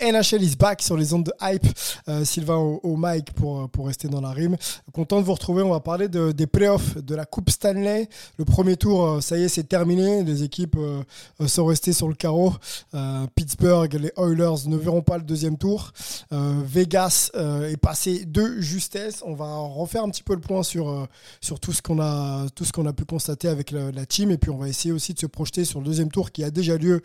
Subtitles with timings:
[0.00, 1.66] NHL is back sur les ondes de hype.
[2.08, 4.56] Euh, Sylvain au, mic pour, pour rester dans la rime.
[4.92, 5.62] Content de vous retrouver.
[5.62, 8.08] On va parler de, des playoffs de la Coupe Stanley.
[8.38, 10.22] Le premier tour, euh, ça y est, c'est terminé.
[10.22, 11.02] Les équipes euh,
[11.40, 12.52] euh, sont restées sur le carreau.
[12.94, 15.92] Euh, Pittsburgh, les Oilers ne verront pas le deuxième tour.
[16.32, 19.22] Euh, Vegas euh, est passé de justesse.
[19.24, 21.06] On va refaire un petit peu le point sur, euh,
[21.40, 24.30] sur tout ce qu'on a, a pu constater avec la, la team.
[24.30, 26.50] Et puis on va essayer aussi de se projeter sur le deuxième tour qui a
[26.50, 27.00] déjà lieu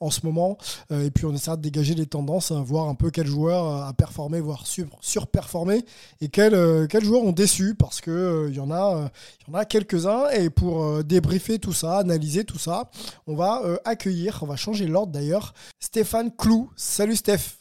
[0.00, 0.58] en ce moment.
[0.92, 3.92] Euh, et puis on essaiera de dégager les tendances, voir un peu quel joueur a
[3.92, 5.84] performé, voire sur, surperformé,
[6.20, 9.10] et quels euh, quels joueurs ont déçu, parce que euh, y en a,
[9.48, 10.28] euh, a quelques-uns.
[10.30, 12.90] Et pour débriefer tout ça, analyser tout ça,
[13.26, 16.70] on va accueillir, on va changer l'ordre d'ailleurs, Stéphane Clou.
[16.76, 17.58] Salut Steph.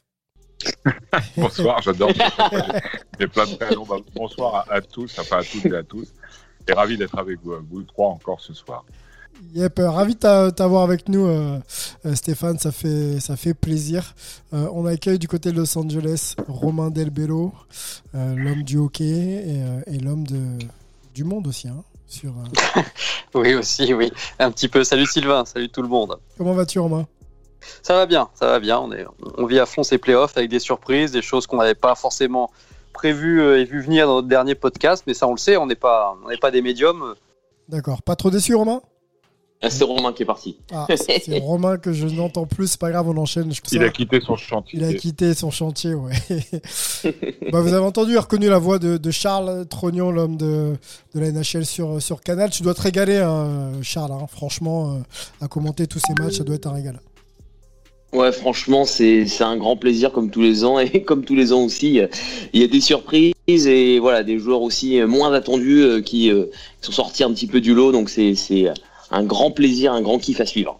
[1.37, 2.11] Bonsoir, j'adore.
[3.19, 3.87] J'ai plein de.
[3.87, 6.13] Bah, Bonsoir à, à tous, enfin à toutes et à tous.
[6.67, 8.85] Et ravi d'être avec vous, vous trois encore ce soir.
[9.53, 11.59] Yep, euh, ravi de t'a- t'avoir avec nous, euh,
[12.05, 12.57] euh, Stéphane.
[12.59, 14.13] Ça fait, ça fait plaisir.
[14.53, 17.53] Euh, on accueille du côté de Los Angeles Romain Delbello,
[18.15, 19.61] euh, l'homme du hockey et,
[19.95, 20.25] et l'homme
[21.13, 21.67] du monde aussi.
[21.69, 22.33] hein, sur,
[23.33, 24.11] Oui, aussi, oui.
[24.39, 24.83] Un petit peu.
[24.83, 26.17] Salut Sylvain, salut tout le monde.
[26.37, 27.07] Comment vas-tu, Romain?
[27.81, 28.77] Ça va bien, ça va bien.
[28.79, 29.05] On, est,
[29.37, 32.51] on vit à fond ces playoffs avec des surprises, des choses qu'on n'avait pas forcément
[32.93, 35.03] prévues et vu venir dans notre dernier podcast.
[35.07, 37.15] Mais ça, on le sait, on n'est pas, on pas des médiums.
[37.69, 38.01] D'accord.
[38.03, 38.81] Pas trop déçu, Romain?
[39.67, 40.57] C'est Romain qui est parti.
[40.71, 42.67] ah, C'est Romain que je n'entends plus.
[42.67, 43.51] C'est pas grave, on enchaîne.
[43.51, 44.77] Je- Il a quitté son chantier.
[44.79, 46.13] Il a quitté son chantier, ouais.
[47.51, 50.73] bah, vous avez entendu et reconnu la voix de, de Charles Trognon, l'homme de,
[51.15, 52.49] de la NHL sur, sur Canal.
[52.51, 54.11] Tu dois te régaler, hein, Charles.
[54.11, 54.27] hein.
[54.29, 56.99] Franchement, euh, à commenter tous ces matchs, ça doit être un régal.
[58.13, 61.51] Ouais, franchement, c'est c'est un grand plaisir comme tous les ans et comme tous les
[61.51, 61.99] ans aussi,
[62.53, 66.29] il y a des surprises et voilà des joueurs aussi euh, moins attendus euh, qui,
[66.31, 66.45] euh,
[66.81, 67.91] qui sont sortis un petit peu du lot.
[67.91, 68.67] Donc c'est c'est
[69.11, 70.79] un grand plaisir, un grand kiff à suivre.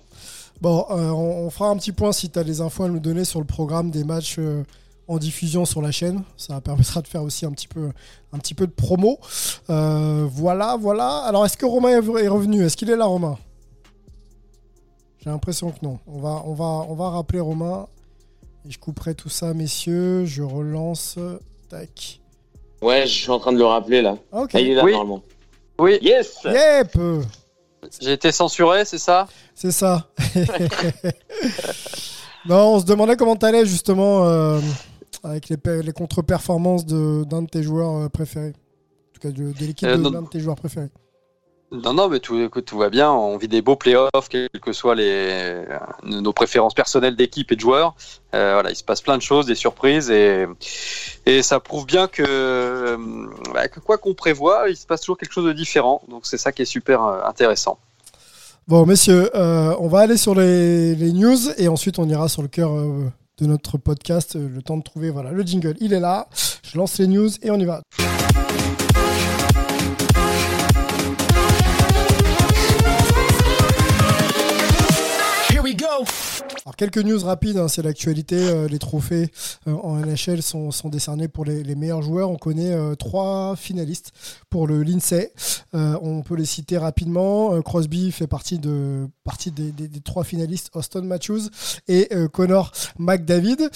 [0.62, 3.00] Bon, euh, on, on fera un petit point si tu as des infos à nous
[3.00, 4.64] donner sur le programme des matchs euh,
[5.08, 6.24] en diffusion sur la chaîne.
[6.38, 7.90] Ça permettra de faire aussi un petit peu,
[8.34, 9.20] un petit peu de promo.
[9.70, 11.18] Euh, voilà, voilà.
[11.26, 12.64] Alors, est-ce que Romain est revenu?
[12.64, 13.38] Est-ce qu'il est là, Romain?
[15.20, 16.00] J'ai l'impression que non.
[16.08, 17.88] On va, on, va, on va rappeler Romain.
[18.68, 20.26] Et je couperai tout ça, messieurs.
[20.26, 21.18] Je relance.
[21.70, 22.20] Tac.
[22.82, 24.18] Ouais, je suis en train de le rappeler là.
[24.32, 24.52] Ah, Ok.
[24.54, 24.92] Ah, il est là Oui.
[24.92, 25.22] normalement.
[25.80, 26.38] Oui, Yes.
[26.46, 26.98] Yep
[28.02, 29.28] j'ai été censuré, c'est ça?
[29.54, 30.08] C'est ça.
[32.48, 34.60] non, on se demandait comment t'allais justement euh,
[35.24, 38.54] avec les, pe- les contre-performances de- d'un de, tes joueurs préférés.
[38.54, 40.90] En tout cas, de, de l'équipe Euh, de l'un de tes joueurs préférés.
[41.84, 43.12] Non, non, mais tout, va bien.
[43.12, 45.64] On vit des beaux playoffs, quelles que soient les,
[46.04, 47.96] nos préférences personnelles d'équipe et de joueurs.
[48.34, 50.48] Euh, voilà, il se passe plein de choses, des surprises, et,
[51.42, 52.98] ça prouve bien que, euh,
[53.54, 56.02] bah, que quoi qu'on prévoit, il se passe toujours quelque chose de différent.
[56.10, 57.80] Donc c'est ça qui est super euh, intéressant.
[58.68, 62.48] Bon, messieurs, euh, on va aller sur les, news et ensuite on ira sur le
[62.48, 64.36] cœur euh, de notre podcast.
[64.36, 66.28] Euh, Le temps de trouver voilà, le jingle, il est là.
[66.64, 67.84] Je lance les news et on y va.
[76.68, 78.38] Alors quelques news rapides, hein, c'est l'actualité.
[78.38, 79.30] euh, les trophées
[79.68, 82.32] euh, en NHL sont, sont décernés pour les, les meilleurs joueurs.
[82.32, 84.14] On connaît euh, trois finalistes
[84.50, 85.32] pour le Lindsay.
[85.76, 87.54] Euh, on peut les citer rapidement.
[87.54, 91.50] Euh, Crosby fait partie, de, partie des, des- trois finalistes, Austin Matthews
[91.88, 93.70] et euh, Connor McDavid.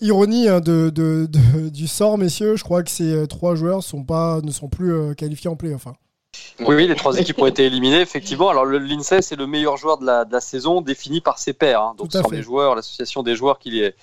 [0.00, 4.02] Ironie hein, de, de- de- du sort, messieurs, je crois que ces trois joueurs sont
[4.02, 5.72] pas, ne sont plus qualifiés en play.
[5.72, 5.94] Enfin,
[6.60, 8.48] Oui, les trois équipes ont été éliminées, effectivement.
[8.48, 11.52] Alors, le l'INSEE, c'est le meilleur joueur de la, de la saison défini par ses
[11.52, 11.80] pairs.
[11.82, 11.94] hein.
[11.98, 13.94] Donc, ce sont les joueurs, l'association des joueurs qui les,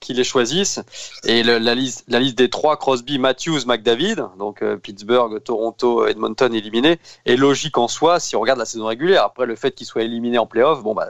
[0.00, 0.80] qui les choisissent.
[1.24, 6.06] Et le- la, liste, la liste des trois, Crosby, Matthews, McDavid, donc euh, Pittsburgh, Toronto,
[6.06, 9.24] Edmonton éliminés, est logique en soi si on regarde la saison régulière.
[9.24, 11.08] Après, le fait qu'ils soient éliminés en playoff, bon, bah,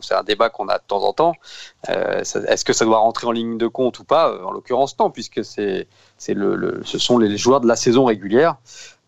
[0.00, 1.32] c'est un débat qu'on a de temps en temps.
[1.88, 4.28] Euh, Est-ce que ça doit rentrer en ligne de compte ou pas?
[4.30, 7.74] Euh, En l'occurrence, non, puisque c'est, c'est le, le- ce sont les joueurs de la
[7.76, 8.54] saison régulière.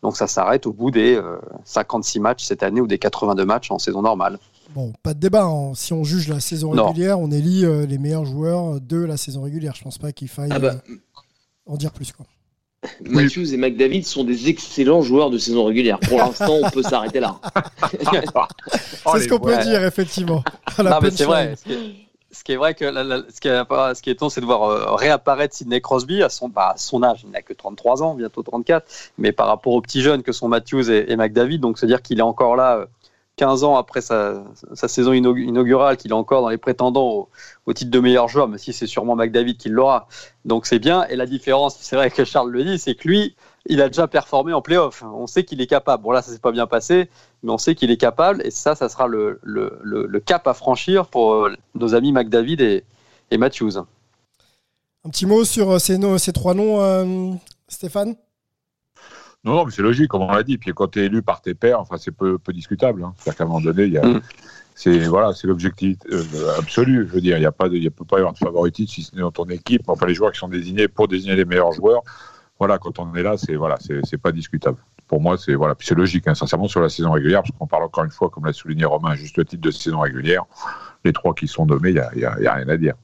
[0.02, 3.70] Donc ça s'arrête au bout des euh, 56 matchs cette année ou des 82 matchs
[3.70, 4.38] en saison normale.
[4.74, 5.44] Bon, pas de débat.
[5.44, 5.72] hein.
[5.74, 6.86] Si on juge la saison Non.
[6.88, 9.74] régulière, on élit euh, les meilleurs joueurs de la saison régulière.
[9.76, 10.94] Je pense pas qu'il faille Ah bah, euh,
[11.66, 12.12] en dire plus.
[12.12, 12.24] Quoi.
[13.04, 15.98] Matthews et McDavid sont des excellents joueurs de saison régulière.
[16.00, 17.38] Pour l'instant, on peut s'arrêter là.
[17.92, 19.64] C'est ce qu'on peut ouais.
[19.64, 20.42] dire, effectivement.
[20.76, 21.56] C'est vrai.
[22.32, 25.80] Ce qui est, vrai que ce, qui est, ce c'est de voir euh, réapparaître Sidney
[25.80, 27.22] Crosby à son, bah, à son âge.
[27.24, 28.86] Il n'a que 33 ans, bientôt 34.
[29.18, 32.20] Mais par rapport aux petits jeunes que sont Matthews et, McDavid, donc se dire qu'il
[32.20, 32.86] est encore là euh,
[33.36, 34.44] 15 ans après sa,
[34.74, 37.28] sa saison inaugu- inaugurale, qu'il est encore dans les prétendants au,
[37.66, 40.06] au titre de meilleur joueur, mais si c'est sûrement McDavid qui l'aura.
[40.44, 41.06] Donc c'est bien.
[41.08, 43.34] Et la différence, c'est vrai que Charles le dit, c'est que lui,
[43.66, 45.02] il a déjà performé en playoff.
[45.02, 46.02] On sait qu'il est capable.
[46.02, 47.10] Bon là, ça s'est pas bien passé,
[47.42, 48.40] mais on sait qu'il est capable.
[48.44, 52.12] Et ça, ça sera le, le, le, le cap à franchir pour euh, nos amis
[52.12, 52.84] McDavid et,
[53.30, 53.78] et Matthews.
[53.78, 57.32] Un petit mot sur euh, ces, no- ces trois noms, euh,
[57.68, 58.16] Stéphane?
[59.44, 60.58] Non, non, mais c'est logique, comme on l'a dit.
[60.58, 63.02] Puis quand tu es élu par tes pairs, enfin, c'est peu, peu discutable.
[63.02, 63.14] Hein.
[63.16, 64.04] C'est-à-dire qu'à un moment donné, il y a.
[64.04, 64.20] Mm.
[64.74, 66.22] C'est voilà, c'est l'objectif euh,
[66.58, 67.06] absolu.
[67.06, 68.90] Je veux dire, il y a pas, de, il peut pas y avoir de favoritisme
[68.94, 69.82] si ce n'est dans ton équipe.
[69.88, 72.02] Enfin, les joueurs qui sont désignés pour désigner les meilleurs joueurs.
[72.60, 74.76] Voilà, quand on est là, c'est voilà, c'est c'est pas discutable.
[75.08, 77.66] Pour moi, c'est voilà, puis c'est logique, hein, sincèrement sur la saison régulière, parce qu'on
[77.66, 80.44] parle encore une fois, comme l'a souligné Romain, à juste titre de saison régulière.
[81.02, 82.94] Les trois qui sont nommés, il y a, rien à dire.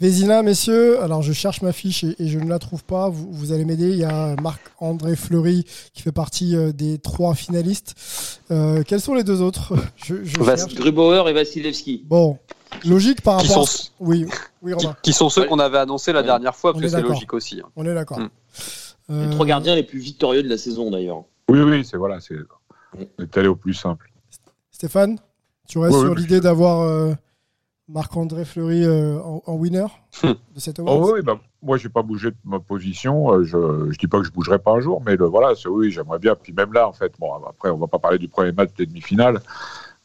[0.00, 3.08] Vézina, messieurs, alors je cherche ma fiche et, et je ne la trouve pas.
[3.08, 3.90] Vous, vous allez m'aider.
[3.90, 5.64] Il y a Marc-André Fleury
[5.94, 7.94] qui fait partie euh, des trois finalistes.
[8.50, 9.74] Euh, quels sont les deux autres?
[9.96, 10.38] Je, je.
[10.74, 12.04] Grubauer et Vasilevski.
[12.06, 12.38] Bon,
[12.84, 13.68] logique par Qui rapport.
[13.68, 14.26] sont, à- Oui,
[14.62, 15.46] oui, qui, sont ceux Ouais.
[15.48, 16.26] qu'on avait annoncés la Ouais.
[16.26, 17.60] dernière fois, parce que c'est logique aussi.
[17.64, 17.68] hein.
[17.76, 18.18] on est d'accord.
[18.20, 18.28] Mm.
[19.08, 21.24] Les Euh, trois gardiens les plus victorieux de la saison d'ailleurs.
[21.48, 22.36] Oui, oui, c'est voilà, c'est
[22.96, 24.10] on est allé au plus simple.
[24.70, 25.18] Stéphane,
[25.68, 27.12] tu restes Ouais, sur l'idée d'avoir euh,
[27.88, 29.86] Marc-André Fleury euh, en, en winner
[30.22, 33.42] de cette Oh, oui, bah, moi, je n'ai pas bougé de ma position.
[33.42, 35.90] Je ne dis pas que je bougerai pas un jour, mais le, voilà, c'est- oui,
[35.90, 36.34] j'aimerais bien.
[36.36, 38.86] Puis même là, en fait, bon, après, on va pas parler du premier match des
[38.86, 39.40] demi-finales,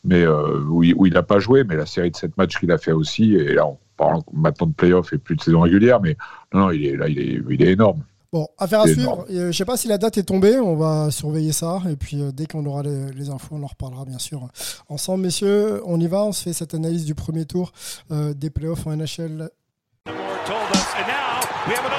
[0.05, 2.77] mais euh, où, il- n'a pas joué, mais la série de sept matchs qu'il a
[2.77, 3.33] fait aussi.
[3.35, 6.15] Et là, on parle maintenant de playoff et plus de saison régulière, mais
[6.53, 8.01] non, non, il est là, il est, il est énorme.
[8.33, 9.25] Bon, affaire à suivre.
[9.31, 11.79] euh, je sais pas si la date est tombée, on va surveiller ça.
[11.89, 14.47] Et puis euh, dès qu'on aura les, les infos, on en reparlera bien sûr
[14.89, 15.23] ensemble.
[15.23, 17.71] Messieurs, on y va, on se fait cette analyse du premier tour
[18.11, 19.49] euh, des playoffs en NHL.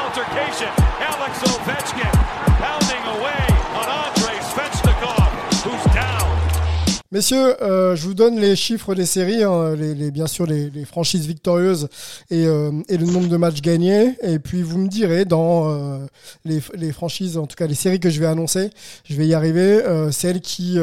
[0.07, 2.13] Alex Ovechkin
[2.59, 3.46] pounding away
[7.17, 9.75] Messieurs, euh, je vous donne les chiffres des séries, hein,
[10.13, 11.89] bien sûr les, franchises victorieuses
[12.31, 14.19] et, euh, et le nombre de matchs gagnés.
[14.23, 15.99] Et puis vous me direz dans euh,
[16.45, 18.69] les, franchises, en tout cas les séries que je vais annoncer,
[19.07, 19.83] je vais y arriver,
[20.13, 20.77] celle qui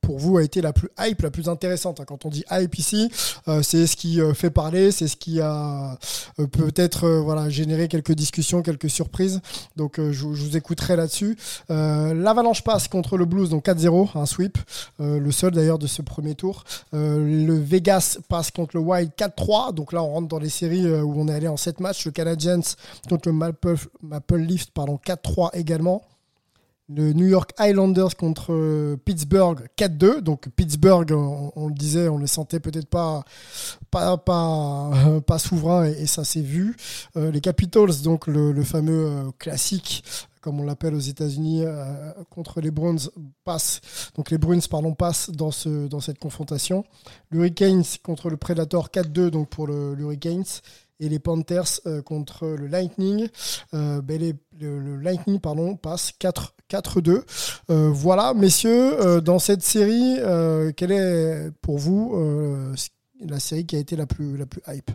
[0.00, 2.00] pour vous a été la plus hype, la plus intéressante.
[2.06, 3.10] Quand on dit hype ici,
[3.62, 5.98] c'est ce qui fait parler, c'est ce qui a
[6.50, 9.40] peut-être généré quelques discussions, quelques surprises.
[9.76, 11.36] Donc je, vous- je vous écouterai là-dessus.
[11.68, 14.56] L'Avalanche passe contre le Blues, donc 4-0, un sweep,
[14.98, 16.64] le seul d'ailleurs de ce premier tour.
[16.94, 20.86] Euh, le Vegas passe contre le Wild 4-3, donc là on rentre dans les séries
[20.86, 22.06] euh, où on est allé en 7 matchs.
[22.06, 22.60] Le Canadiens
[23.08, 26.02] contre le Maple, Maple Leafs, pardon, 4-3 également.
[26.88, 30.20] Le New York Islanders contre euh, Pittsburgh 4-2.
[30.20, 33.24] Donc Pittsburgh, on, on le disait, on les sentait peut-être pas
[33.90, 36.76] pas pas, euh, pas souverains et, ça s'est vu.
[37.16, 40.04] Euh, les Capitals, donc le, fameux euh, classique
[40.40, 42.96] comme on l'appelle aux États-Unis euh, contre les Bruins
[43.44, 43.80] passent.
[44.14, 46.84] Donc les Bruins pardon passent dans ce dans cette confrontation.
[47.30, 50.44] L'Hurricanes contre le Predator 4-2 donc pour le l'Hurricanes
[51.00, 53.28] et les Panthers euh, contre le Lightning.
[53.74, 54.20] Euh, ben,
[54.60, 57.22] le, le Lightning pardon, passe 4 4-2.
[57.70, 60.16] Euh, voilà, messieurs, dans cette série,
[60.76, 62.14] quelle est pour vous
[63.20, 64.90] la série qui a été la plus, la plus hype?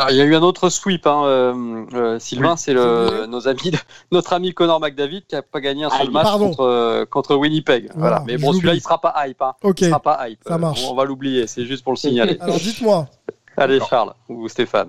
[0.00, 2.58] Alors, il y a eu un autre sweep, hein, euh, euh, Sylvain, Oui.
[2.58, 3.70] c'est le, nos amis,
[4.12, 7.36] notre ami Connor McDavid qui a pas gagné un seul Ah, match contre, euh, contre
[7.36, 7.90] Winnipeg.
[7.94, 8.24] Voilà, Voilà.
[8.26, 9.42] Mais bon, celui-là, il sera pas hype.
[9.42, 9.52] Hein.
[9.62, 10.40] Ok, Il sera pas hype.
[10.46, 10.82] ça Euh, marche.
[10.88, 12.36] on va l'oublier, c'est juste pour le signaler.
[12.40, 13.08] alors dites-moi.
[13.58, 13.78] Allez.
[13.90, 14.88] Charles ou Stéphane.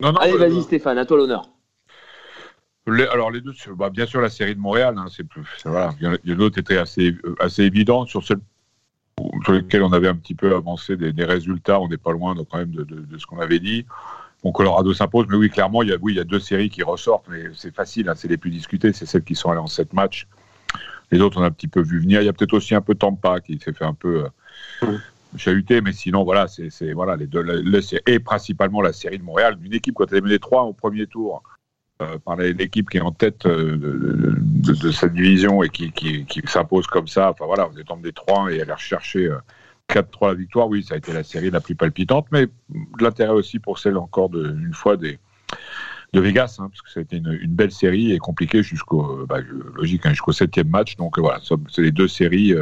[0.00, 1.46] Non, non, Allez, euh, vas-y Stéphane, à toi l'honneur.
[2.86, 5.68] Les- alors les deux, bah, bien sûr la série de Montréal, hein, c'est plus, c'est-
[5.68, 5.90] voilà.
[6.00, 8.38] Il y en a- d'autres étaient assez assez évidentes sur celle
[9.44, 11.80] sur lesquelles on avait un petit peu avancé des, des résultats.
[11.80, 13.86] On n'est pas loin donc, quand même de, de- de ce qu'on avait dit.
[14.44, 16.70] Bon, Colorado s'impose, mais oui, clairement, il y a oui, il y a deux séries
[16.70, 19.58] qui ressortent, mais c'est facile, hein, c'est les plus discutées, c'est celles qui sont allées
[19.60, 20.28] en sept matchs.
[21.10, 22.20] Les autres, on a un petit peu vu venir.
[22.22, 24.26] Il y a peut-être aussi un peu Tampa qui s'est fait un peu,
[24.82, 24.98] euh,
[25.36, 29.58] chahuté, mais sinon, voilà, c'est voilà, les deux, le, et principalement la série de Montréal,
[29.62, 31.42] une équipe, quand elle est menée 3 au premier tour,
[32.24, 36.42] par l'équipe qui est en tête euh, de, de, cette division et qui, qui, qui
[36.46, 39.30] s'impose comme ça, enfin voilà, vous êtes des 3 et aller rechercher
[39.88, 42.46] 4-3 la victoire, oui, ça a été la série la plus palpitante, mais
[43.00, 45.18] l'intérêt aussi pour celle encore de, une fois des
[46.14, 49.40] de Vegas, hein, parce que ça a été une, belle série et compliquée jusqu'au bah,
[49.74, 50.96] logique hein, jusqu'au septième match.
[50.96, 51.38] Donc voilà,
[51.68, 52.54] c'est les deux séries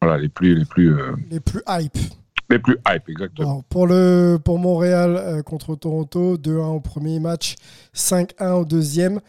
[0.00, 0.54] voilà, les plus.
[0.54, 1.96] Les plus, euh, les plus hype.
[2.48, 3.62] Les plus hype, exactement.
[3.68, 7.56] pour, le, pour Montréal euh, contre Toronto, 2-1 au premier match,
[7.94, 9.20] 5-1 au deuxième.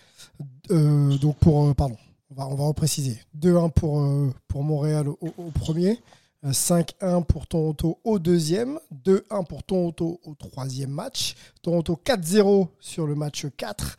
[0.70, 1.74] Euh, donc pour.
[1.76, 1.98] pardon,
[2.30, 3.20] on va, on va repréciser.
[3.40, 4.08] 2-1 pour,
[4.48, 6.00] pour Montréal au, premier.
[6.46, 11.34] 5-1 pour Toronto au deuxième, 2-1 pour Toronto au troisième match,
[11.64, 13.98] Toronto 4-0 sur le match 4,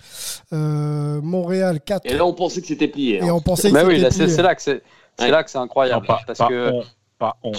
[1.20, 2.06] Montréal 4.
[2.06, 3.16] Et là on pensait que c'était plié.
[3.16, 3.34] Et hein.
[3.34, 4.82] on pensait que bah oui, c'est là que c'est
[5.18, 6.06] c'est là que c'est incroyable.
[6.06, 6.70] parce que...
[7.20, 7.52] on, on,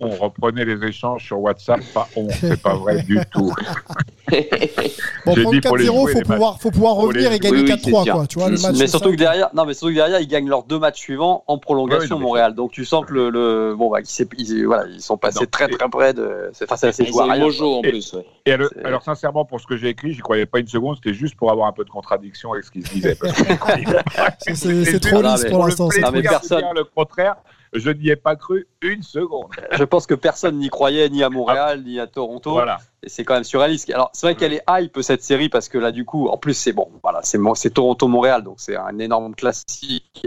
[0.00, 3.52] reprenait les échanges sur WhatsApp, pas on, c'est pas vrai du tout.
[5.26, 8.26] bon, prendre 4-0, faut pouvoir, faut pouvoir revenir et gagner 4-3, quoi.
[8.26, 10.48] Tu vois, le match mais surtout que derrière, non, mais surtout que derrière, ils gagnent
[10.48, 12.54] leurs deux matchs suivants en prolongation, Montréal.
[12.54, 13.98] Donc tu sens que le, le bon, bah,
[14.38, 16.50] ils, voilà, ils sont passés très très près de.
[16.62, 17.28] Enfin, c'est assez joueur.
[17.28, 18.16] en plus.
[18.46, 20.96] Et alors, sincèrement, pour ce que j'ai écrit, j'y croyais pas une seconde.
[20.96, 23.16] C'était juste pour avoir un peu de contradiction avec ce qu'ils disaient.
[24.38, 25.88] c'est trop lisse pour l'instant.
[26.22, 26.64] Personne.
[26.74, 27.36] Le contraire.
[27.72, 29.50] Je n'y ai pas cru une seconde.
[29.72, 32.52] Je pense que personne n'y croyait, ni à Montréal, ni à Toronto.
[32.52, 32.78] Voilà.
[33.02, 33.90] Et c'est quand même surréaliste.
[33.90, 36.54] Alors, c'est vrai qu'elle est hype, cette série, parce que là, du coup, en plus,
[36.54, 36.88] c'est bon.
[37.02, 40.26] Voilà, c'est Toronto-Montréal, donc c'est un énorme classique.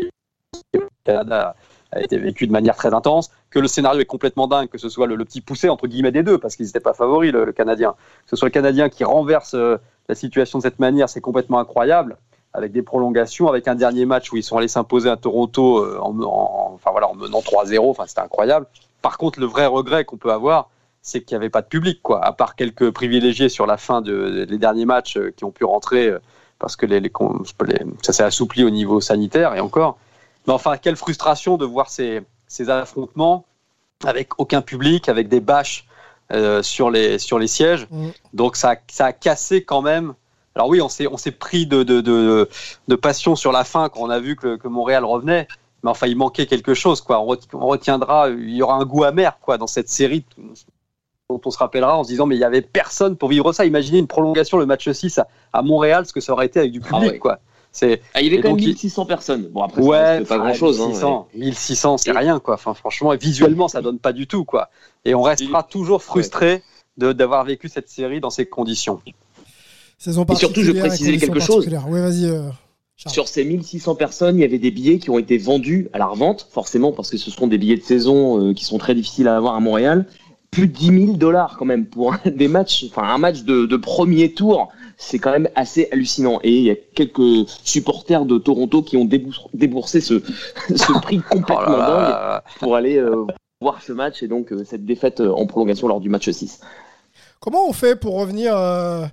[0.74, 1.56] Le Canada
[1.92, 4.90] a été vécu de manière très intense, que le scénario est complètement dingue, que ce
[4.90, 7.92] soit le, petit poussé entre guillemets des deux, parce qu'ils n'étaient pas favoris, le, Canadien.
[8.24, 9.78] Que ce soit le Canadien qui renverse euh,
[10.10, 12.18] la situation de cette manière, c'est complètement incroyable
[12.54, 16.00] avec des prolongations, avec un dernier match où ils sont allés s'imposer à Toronto euh,
[16.00, 17.90] en, enfin, voilà, en menant 3-0.
[17.90, 18.68] Enfin, c'était incroyable.
[19.02, 20.70] Par contre, le vrai regret qu'on peut avoir,
[21.02, 22.24] c'est qu'il n'y avait pas de public, quoi.
[22.24, 25.66] À part quelques privilégiés sur la fin de, des derniers matchs euh, qui ont pu
[25.66, 26.20] rentrer euh,
[26.60, 27.12] parce que les, les,
[28.04, 29.98] ça s'est assoupli au niveau sanitaire et encore.
[30.48, 33.46] Mais enfin, quelle frustration de voir ces, ces affrontements
[34.06, 35.86] avec aucun public, avec des bâches
[36.62, 37.88] sur, les, sur les sièges.
[37.92, 38.10] Mm.
[38.34, 40.16] Donc ça, ça a cassé quand même
[40.56, 42.48] alors oui, on s'est on s'est pris de, de, de,
[42.88, 45.48] de, passion sur la fin quand on a vu que, que, Montréal revenait,
[45.84, 47.20] mais enfin il manquait quelque chose quoi.
[47.20, 50.26] On retiendra, il y aura un goût amer quoi dans cette série
[51.30, 53.66] dont on se rappellera en se disant mais il y avait personne pour vivre ça.
[53.66, 55.20] Imaginez une prolongation le match 6
[55.54, 57.40] à, Montréal, ce que ça aurait été avec du public ah quoi.
[57.72, 59.48] C'est ah, il y avait quand même 1600 personnes.
[59.48, 60.80] Bon après ouais, pas grand chose.
[60.80, 62.54] 1600, 1600 c'est rien quoi.
[62.54, 64.70] Enfin franchement visuellement ça donne pas du tout quoi.
[65.04, 66.62] Et on restera toujours frustré
[66.98, 69.02] d'avoir vécu cette série dans ces conditions.
[70.08, 71.68] Et surtout, je précisais quelque chose.
[71.70, 72.50] Euh,
[72.98, 76.06] Sur ces 1600 personnes, il y avait des billets qui ont été vendus à la
[76.08, 79.28] revente, forcément, parce que ce sont des billets de saison euh, qui sont très difficiles
[79.28, 80.06] à avoir à Montréal.
[80.52, 84.34] Plus de 10 000 dollars quand même pour des matchs, enfin un match de, premier
[84.34, 86.40] tour, c'est quand même assez hallucinant.
[86.44, 89.10] Et il y a quelques supporters de Toronto qui ont
[89.54, 90.22] déboursé ce,
[90.76, 93.26] ce prix complètement oh dingue pour aller euh,
[93.62, 96.60] voir ce match et donc cette défaite en prolongation lors du match 6.
[97.44, 99.06] Comment on fait pour revenir, euh,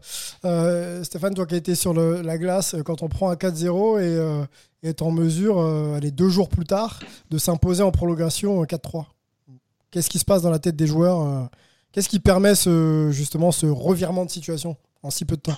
[0.44, 4.88] euh, Stéphane, toi qui été sur la glace, euh, quand on prend un 4-0 et
[4.88, 5.58] est en mesure,
[5.96, 7.00] allez, deux jours plus tard,
[7.32, 9.06] de s'imposer en prolongation 4-3
[9.90, 11.50] Qu'est-ce qui se passe dans la tête des joueurs
[11.90, 15.56] Qu'est-ce qui permet ce, justement ce revirement de situation en si peu de temps?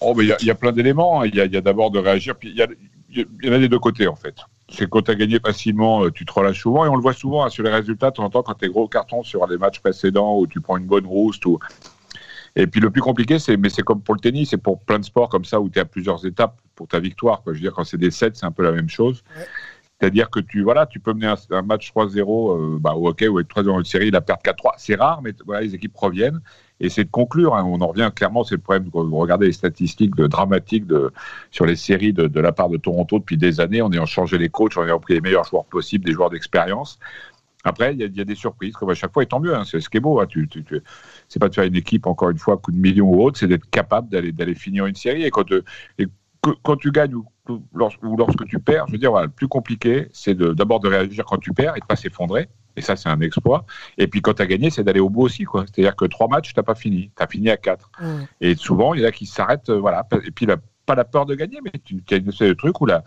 [0.00, 1.22] Oh, il y, a plein d'éléments.
[1.22, 1.26] Hein.
[1.28, 4.34] Il y a, d'abord de réagir, il y, en a des deux côtés en fait
[4.72, 6.84] c'est quand tu gagné facilement, euh, tu te relâches souvent.
[6.84, 8.68] Et on le voit souvent hein, sur les résultats, de temps en quand tu es
[8.68, 11.44] gros carton sur les matchs précédents où tu prends une bonne rouste.
[11.46, 11.58] Ou...
[12.56, 14.98] Et puis le plus compliqué, c'est, mais c'est comme pour le tennis, c'est pour plein
[14.98, 17.42] de sports comme ça où tu es à plusieurs étapes pour ta victoire.
[17.42, 17.54] Quoi.
[17.54, 19.22] Je dire, quand c'est des sets, c'est un peu la même chose.
[20.02, 23.38] C'est-à-dire que tu, voilà, tu peux mener un, match 3-0 euh, bah, au hockey ou
[23.38, 24.72] être 3-0 dans une série, la perte 4-3.
[24.76, 26.40] C'est rare, mais voilà, les équipes reviennent
[26.80, 27.54] et c'est de conclure.
[27.54, 27.62] Hein.
[27.64, 28.90] on en revient clairement, c'est le problème.
[28.92, 31.12] Vous regardez les statistiques de, dramatiques de,
[31.52, 33.80] sur les séries de, la part de Toronto depuis des années.
[33.80, 36.98] On ayant changé les coachs, on ayant pris les meilleurs joueurs possibles, des joueurs d'expérience.
[37.62, 39.54] Après, il y, a des surprises, comme à chaque fois, et tant mieux.
[39.54, 39.62] Hein.
[39.64, 40.18] c'est ce qui est beau.
[40.18, 40.26] Hein.
[40.26, 40.48] tu,
[41.28, 43.46] c'est pas de faire une équipe, encore une fois, coup de millions ou autre, c'est
[43.46, 45.22] d'être capable d'aller, d'aller finir une série.
[45.22, 45.62] Et quand, euh,
[46.64, 47.14] quand tu gagnes
[47.74, 51.38] lorsque tu perds, je veux dire, voilà, le plus compliqué, c'est d'abord de, réagir quand
[51.38, 52.48] tu perds et de pas s'effondrer.
[52.76, 53.66] Et ça, c'est un exploit.
[53.98, 55.44] Et puis quand tu as gagné, c'est d'aller au bout aussi.
[55.44, 55.64] quoi.
[55.66, 57.10] C'est-à-dire que trois matchs, tu n'as pas fini.
[57.16, 57.90] Tu as fini à quatre.
[58.40, 59.68] Et souvent, il y en a qui s'arrêtent.
[59.68, 60.06] Euh, voilà.
[60.24, 60.46] Et puis,
[60.86, 63.04] pas la peur de gagner, mais tu as de truc où là,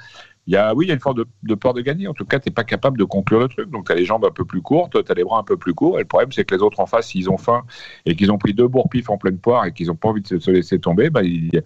[0.48, 2.08] il y a, oui, il y a une forme de, peur de gagner.
[2.08, 3.70] En tout cas, tu n'es pas capable de conclure le truc.
[3.72, 5.58] Donc, tu as les jambes un peu plus courtes, tu as les bras un peu
[5.58, 5.98] plus courts.
[5.98, 7.64] Et le problème, c'est que les autres en face, s'ils ont faim
[8.06, 10.38] et qu'ils ont pris deux bourpifs en pleine poire et qu'ils n'ont pas envie de
[10.40, 11.64] se laisser tomber, bah, ils,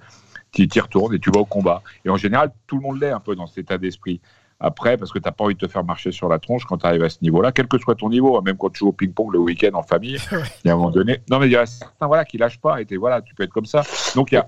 [0.52, 1.82] tu y retournes et tu vas au combat.
[2.06, 4.20] Et en général, tout le monde l'est un peu dans cet état d'esprit.
[4.62, 6.80] Après, parce que tu n'as pas envie de te faire marcher sur la tronche quand
[6.80, 8.90] tu arrives à ce niveau-là, quel que soit ton niveau, hein, même quand tu joues
[8.90, 11.20] au ping-pong le week-end en famille, il y a un moment donné.
[11.30, 13.54] Non, mais il y a certains voilà, qui lâchent pas, et voilà, tu peux être
[13.54, 13.84] comme ça.
[14.16, 14.46] Donc il y a,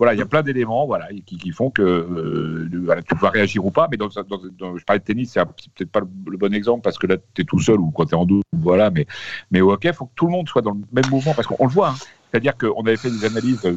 [0.00, 3.66] voilà, il y a plein d'éléments voilà, qui, qui font que euh, tu vas réagir
[3.66, 3.86] ou pas.
[3.90, 7.06] Mais dans, dans, je parlais de tennis, c'est peut-être pas le, bon exemple parce que
[7.06, 8.42] là, tu es tout seul ou quand tu es en double.
[8.50, 9.06] Voilà, mais,
[9.50, 11.46] mais au hockey, il faut que tout le monde soit dans le même mouvement parce
[11.46, 11.90] qu'on le voit.
[11.90, 11.94] Hein.
[12.30, 13.76] C'est-à-dire qu'on avait fait des analyses euh,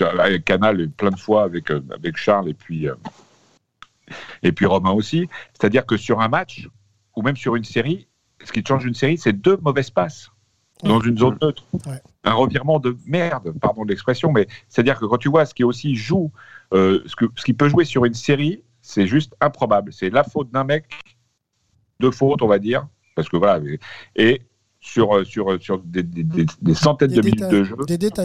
[0.00, 2.86] euh, avec Canal plein de fois avec, avec Charles et puis,
[4.42, 5.28] et puis Romain aussi.
[5.52, 6.68] C'est-à-dire que sur un match
[7.16, 8.08] ou même sur une série,
[8.44, 10.30] ce qui change une série, c'est deux mauvaises passes
[10.82, 11.64] dans une zone neutre.
[12.24, 15.64] Un revirement de merde, pardon de l'expression, mais c'est-à-dire que quand tu vois ce qui
[15.64, 16.30] aussi joue,
[16.72, 19.92] euh, ce, que, ce qui peut jouer sur une série, c'est juste improbable.
[19.92, 20.84] C'est la faute d'un mec,
[22.00, 23.60] deux fautes, on va dire, parce que voilà,
[24.14, 24.42] et
[24.88, 26.04] sur, euh, sur, euh, sur des,
[26.74, 27.76] centaines de minutes de jeu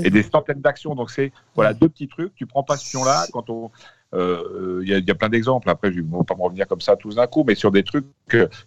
[0.04, 0.96] et des centaines d'actions.
[0.96, 2.34] Donc c'est voilà deux petits trucs.
[2.36, 3.70] Tu prends pas ce là quand on
[4.16, 5.70] il y, a plein d'exemples.
[5.70, 7.84] Après, je ne vais pas me revenir comme ça tous d'un coup, mais sur des
[7.84, 8.06] trucs,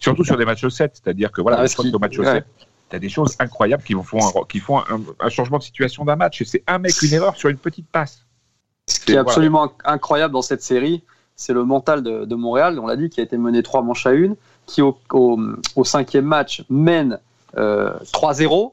[0.01, 2.45] surtout sur des matchs 7, c'est-à-dire que voilà, ah, au match 7,
[2.91, 4.83] tu as des choses incroyables qui font un, qui font
[5.21, 6.43] un, changement de situation d'un match.
[6.43, 8.27] Et c'est un mec, une erreur sur une petite passe.
[8.89, 11.05] Ce qui est absolument incroyable dans cette série,
[11.37, 14.13] c'est le mental de, Montréal, on l'a dit, qui a été mené trois manches à
[14.13, 14.35] une,
[14.67, 17.21] qui au, au, cinquième match mène
[17.57, 18.69] 3-0, euh,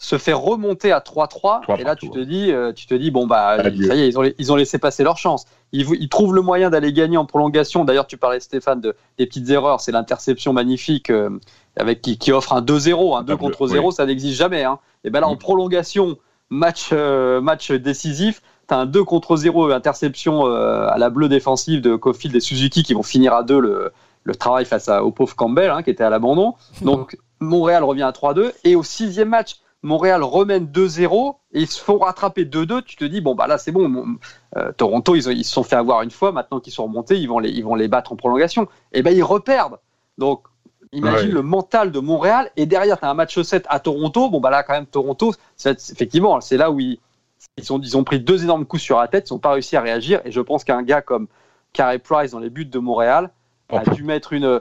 [0.00, 3.26] se fait remonter à 3-3, et là tu te dis, euh, tu te dis bon
[3.26, 5.44] bah ça y est, ils ont, ils ont laissé passer leur chance.
[5.72, 7.84] Ils, ils trouvent le moyen d'aller gagner en prolongation.
[7.84, 11.30] D'ailleurs, tu parlais Stéphane de, des petites erreurs, c'est l'interception magnifique euh,
[11.76, 14.64] avec qui, offre un 2-0, un 2 contre 0, ça n'existe jamais.
[14.64, 14.78] Hein.
[15.04, 15.38] Et ben là, en mm.
[15.38, 16.16] prolongation,
[16.50, 21.28] match, euh, match décisif, tu as un 2 contre 0, interception euh, à la bleue
[21.28, 23.92] défensive de Cofield et Suzuki qui vont finir à 2 le,
[24.24, 26.54] le travail face à, au pauvre Campbell hein, qui était à l'abandon.
[26.82, 31.80] Donc Montréal revient à 3-2 et au sixième match, Montréal remène 2-0 et ils se
[31.80, 32.82] font rattraper 2-2.
[32.82, 34.16] Tu te dis, bon, bah là, c'est bon.
[34.56, 36.32] Euh, Toronto, ils, ils, se sont fait avoir une fois.
[36.32, 38.66] Maintenant qu'ils sont remontés, ils vont, les, ils vont les battre en prolongation.
[38.92, 39.78] Et ben, ils reperdent.
[40.18, 40.42] Donc,
[40.92, 44.30] Imagine le mental de Montréal et derrière tu as un match 7 à Toronto.
[44.30, 46.98] Bon bah là quand même Toronto, effectivement c'est là où ils,
[47.58, 49.76] ils, ont, ils ont pris deux énormes coups sur la tête, ils n'ont pas réussi
[49.76, 51.28] à réagir et je pense qu'un gars comme
[51.74, 53.30] Carey Price dans les buts de Montréal
[53.68, 54.60] a dû mettre une,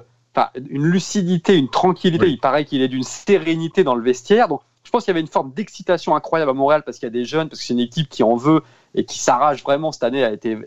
[0.70, 2.28] une lucidité, une tranquillité.
[2.28, 4.48] Il paraît qu'il est d'une sérénité dans le vestiaire.
[4.48, 7.12] Donc je pense qu'il y avait une forme d'excitation incroyable à Montréal parce qu'il y
[7.12, 8.62] a des jeunes, parce que c'est une équipe qui en veut
[8.96, 10.24] et qui s'arrache vraiment cette année.
[10.24, 10.58] A été,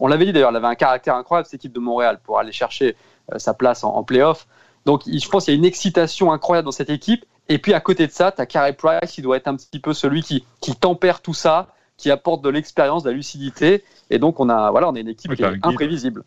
[0.00, 2.52] on l'avait dit d'ailleurs, elle avait un caractère incroyable cette équipe de Montréal pour aller
[2.52, 2.96] chercher
[3.32, 4.46] euh, sa place en, en playoff.
[4.84, 7.24] Donc je pense qu'il y a une excitation incroyable dans cette équipe.
[7.48, 9.78] Et puis à côté de ça, tu as Carey Price qui doit être un petit
[9.78, 13.82] peu celui qui, qui tempère tout ça, qui apporte de l'expérience, de la lucidité.
[14.10, 16.24] Et donc on a, voilà, on a une équipe qui est imprévisible.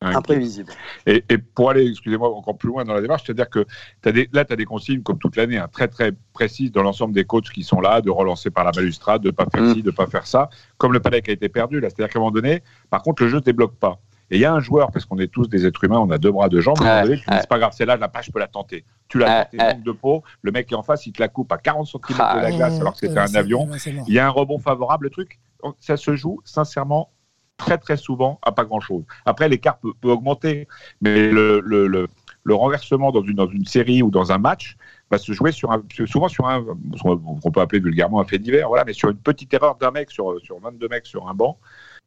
[0.00, 0.72] Imprévisible.
[1.06, 3.66] Et, pour aller, excusez-moi, encore plus loin dans la démarche, c'est-à-dire que
[4.04, 6.82] as des, là, tu as des consignes, comme toute l'année, hein, très très précises dans
[6.82, 9.62] l'ensemble des coachs qui sont là, de relancer par la balustrade, de ne pas faire
[9.62, 9.74] mm.
[9.74, 11.80] ci, de ne pas faire ça, comme le palais qui a été perdu.
[11.80, 13.98] Là, c'est-à-dire qu'à un moment donné, par contre, le jeu ne débloque pas.
[14.30, 16.18] Et il y a un joueur, parce qu'on est tous des êtres humains, on a
[16.18, 18.84] deux bras, deux jambes, c'est pas grave, c'est là, la page, je peux la tenter.
[19.08, 21.28] Tu l'as tenté, manque de peau, le mec qui est en face, il te la
[21.28, 23.68] coupe à 40 cm de la ah, glace alors que c'était un avion.
[24.06, 25.40] Il y a un rebond favorable, le truc,
[25.80, 27.10] ça se joue sincèrement
[27.58, 29.04] très très souvent à pas grand chose.
[29.26, 30.66] Après, l'écart peut, peut, augmenter,
[31.02, 32.08] mais le, le, le,
[32.44, 34.76] le, renversement dans une, dans une série ou dans un match
[35.10, 36.64] va se jouer sur un, souvent sur un,
[37.04, 40.10] on peut appeler vulgairement un fait divers, voilà, mais sur une petite erreur d'un mec
[40.10, 41.58] sur, sur 22 mecs sur un banc,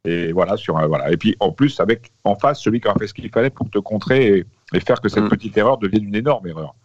[0.05, 1.11] et voilà, sur voilà.
[1.11, 3.69] Et puis en plus, avec en face celui qui a fait ce qu'il fallait pour
[3.69, 5.29] te contrer et, faire que cette mm.
[5.29, 6.75] petite erreur devienne une énorme erreur.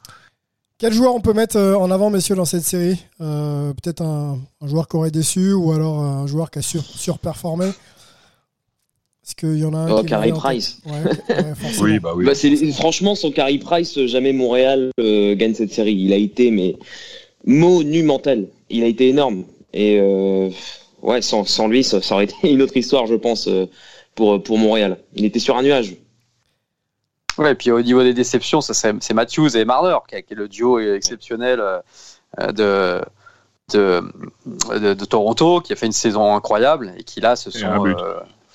[0.78, 3.02] Quel joueur on peut mettre euh, en avant, messieurs, dans cette série?
[3.22, 7.70] Euh, Peut-être un, joueur qui aurait déçu ou alors un joueur qui a surperformé
[9.26, 10.78] Est-ce qu'il y en a un oh, Carey Price.
[11.80, 12.24] oui, bah oui.
[12.24, 12.32] Bah,
[12.74, 15.94] franchement, sans Carey Price, jamais Montréal euh, gagne cette série.
[15.94, 16.76] Il a été mais
[17.44, 18.46] monumental.
[18.70, 19.44] Il a été énorme.
[19.72, 20.00] Et
[21.02, 23.66] ouais, sans, sans lui, ça, aurait été une autre histoire, je pense, euh,
[24.14, 24.98] pour, pour Montréal.
[25.14, 25.96] Il était sur un nuage.
[27.38, 30.78] Ouais, et puis au niveau des déceptions, c'est Matthews et Marner, qui, est le duo
[30.78, 33.02] exceptionnel euh, de,
[33.74, 37.84] de, de, Toronto, qui a fait une saison incroyable et qui là se sont.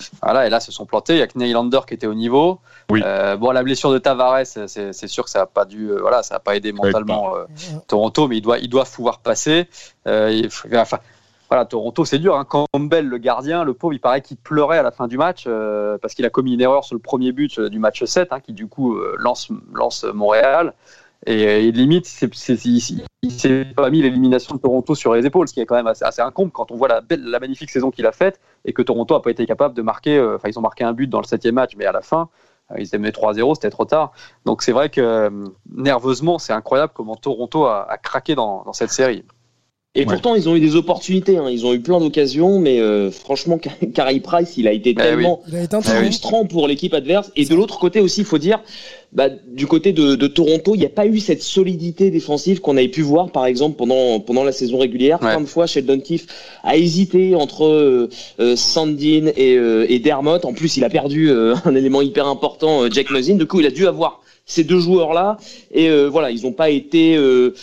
[0.01, 1.13] Euh, voilà, et là se sont plantés.
[1.13, 2.59] Il y a que Nylander qui était au niveau.
[2.89, 3.01] Oui.
[3.39, 6.39] bon, la blessure de Tavares, c'est sûr que ça n'a pas dû, voilà, ça n'a
[6.39, 7.33] pas aidé mentalement
[7.87, 9.67] Toronto, mais il doit, il doit pouvoir passer.
[10.05, 10.99] Il, enfin,
[11.51, 12.37] voilà, Toronto, c'est dur.
[12.37, 12.45] Hein.
[12.45, 15.97] Campbell, le gardien, le pauvre, il paraît qu'il pleurait à la fin du match euh,
[15.97, 18.39] parce qu'il a commis une erreur sur le premier but euh, du match 7, hein,
[18.39, 20.73] qui du coup euh, lance, lance Montréal.
[21.27, 22.29] Et, limite, il
[23.23, 25.87] ne s'est pas mis l'élimination de Toronto sur les épaules, ce qui est quand même
[25.87, 28.73] assez, assez incombe quand on voit la, belle, la magnifique saison qu'il a faite et
[28.73, 30.19] que Toronto n'a pas été capable de marquer.
[30.19, 32.29] Enfin, ils ont marqué un but dans le septième match, mais à la fin,
[32.75, 34.13] ils étaient menés 3-0, c'était trop tard.
[34.45, 35.31] Donc c'est vrai que
[35.71, 39.23] nerveusement, c'est incroyable comment Toronto a, craqué dans cette série.
[39.93, 41.37] Et pourtant, ils ont eu des opportunités.
[41.37, 41.49] Hein.
[41.49, 43.59] Ils ont eu plein d'occasions, mais euh, franchement,
[43.93, 47.31] Carey Price, il a été Eh tellement Il frustrant pour l'équipe adverse.
[47.35, 48.61] Et de l'autre côté aussi, il faut dire,
[49.13, 52.77] bah, du côté de, de Toronto, il n'y a pas eu cette solidité défensive qu'on
[52.77, 55.21] avait pu voir, par exemple, pendant pendant la saison régulière.
[55.21, 55.31] Ouais.
[55.31, 56.27] Plein de fois, Sheldon Keefe
[56.63, 60.45] a hésité entre euh, euh, Sandin et, euh, et Dermott.
[60.45, 63.35] En plus, il a perdu euh, un élément hyper important, euh, Jack Muzzin.
[63.35, 65.37] Du coup, il a dû avoir ces deux joueurs-là.
[65.71, 67.53] Et euh, voilà, ils n'ont pas été euh,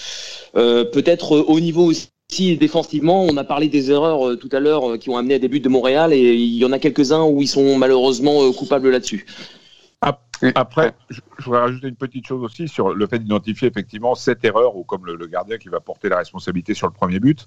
[0.57, 4.61] euh, peut-être au niveau aussi si défensivement, on a parlé des erreurs euh, tout à
[4.61, 6.79] l'heure euh, qui ont amené à des buts de Montréal et il y en a
[6.79, 9.25] quelques-uns où ils sont malheureusement euh, coupables là-dessus.
[10.55, 14.45] Après, je, je voudrais rajouter une petite chose aussi sur le fait d'identifier effectivement cette
[14.45, 17.47] erreur ou comme le, le gardien qui va porter la responsabilité sur le premier but.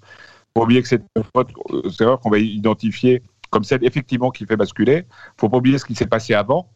[0.56, 4.45] Faut oublier que c'est une euh, cette erreur qu'on va identifier comme celle effectivement qui
[4.45, 5.06] fait basculer.
[5.38, 6.69] Faut pas oublier ce qui s'est passé avant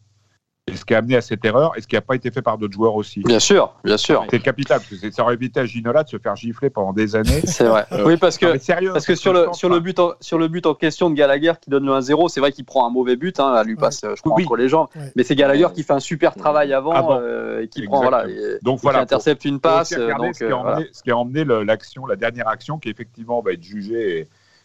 [0.68, 1.72] et ce qui a amené à cette erreur?
[1.76, 3.20] Et ce qui n'a pas été fait par d'autres joueurs aussi?
[3.20, 4.26] Bien sûr, bien sûr.
[4.30, 7.14] C'est capital parce que ça aurait évité à Ginola de se faire gifler pendant des
[7.14, 7.40] années.
[7.44, 7.86] C'est vrai.
[7.92, 10.48] Euh, oui, parce que sérieux, Parce que sur le, sur, le but en, sur le
[10.48, 13.14] but en question de Gallagher qui donne le 1-0, c'est vrai qu'il prend un mauvais
[13.14, 13.80] but, hein, à lui Ouais.
[13.80, 14.42] passe, euh, je crois, Oui.
[14.44, 14.88] entre les jambes.
[14.96, 15.12] Ouais.
[15.14, 18.58] Mais c'est Gallagher qui fait un super travail avant, euh, et qui prend, voilà, et-
[18.62, 19.00] Donc qui voilà.
[19.00, 19.90] intercepte une passe.
[19.92, 20.76] donc, ce, qui a voilà.
[20.78, 24.18] emmené, ce qui a emmené le- l'action, la dernière action qui effectivement va être jugée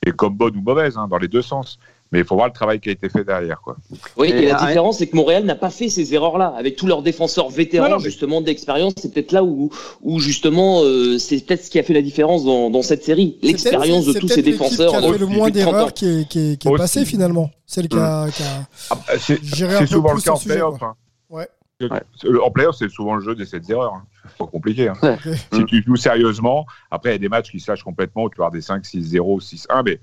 [0.03, 1.77] et, et comme bonne ou mauvaise hein, dans les deux sens.
[2.11, 3.61] Mais il faut voir le travail qui a été fait derrière.
[3.61, 3.77] Quoi.
[4.17, 6.53] Oui, Et et, la différence, c'est que Montréal n'a pas fait ces erreurs-là.
[6.57, 9.69] Avec tous leurs défenseurs vétérans, Non, non, mais- justement, d'expérience, c'est peut-être là où,
[10.01, 13.37] où justement, euh, c'est peut-être ce qui a fait la différence dans, dans cette série.
[13.41, 14.91] C'est L'expérience de tous c'est ces défenseurs.
[14.91, 15.77] qui a fait le moins plus de 30 ans.
[15.77, 17.49] d'erreurs qui est, qui est, qui est passé finalement.
[17.65, 20.31] Celle qui a, qui a- Ah, bah, C'est J'irai un c'est peu souvent le cas
[20.31, 20.83] en playoff.
[20.83, 20.95] hein.
[21.29, 21.47] Ouais.
[21.79, 23.93] C'est- En playoff, c'est souvent le jeu de cette erreurs.
[23.95, 24.03] Hein.
[24.27, 24.89] C'est pas compliqué.
[24.89, 24.93] hein.
[25.01, 25.17] Ouais.
[25.53, 28.35] Si tu joues sérieusement, après, il y a des matchs qui se lâchent complètement tu
[28.37, 29.99] vas avoir des 5, 6, 0, 6, 1, mais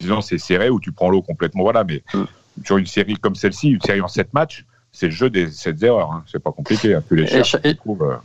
[0.00, 1.62] disons, c'est serré où tu prends l'eau complètement.
[1.64, 2.24] Voilà, mais Mm.
[2.64, 5.82] sur une série comme celle-ci, une série en 7 matchs, c'est le jeu des 7
[5.82, 6.12] erreurs.
[6.12, 6.24] Hein.
[6.30, 6.94] C'est pas compliqué.
[6.94, 7.02] Hein.
[7.08, 7.50] Tu les Et cherches.
[7.50, 8.16] cha- et- tu trouves, euh,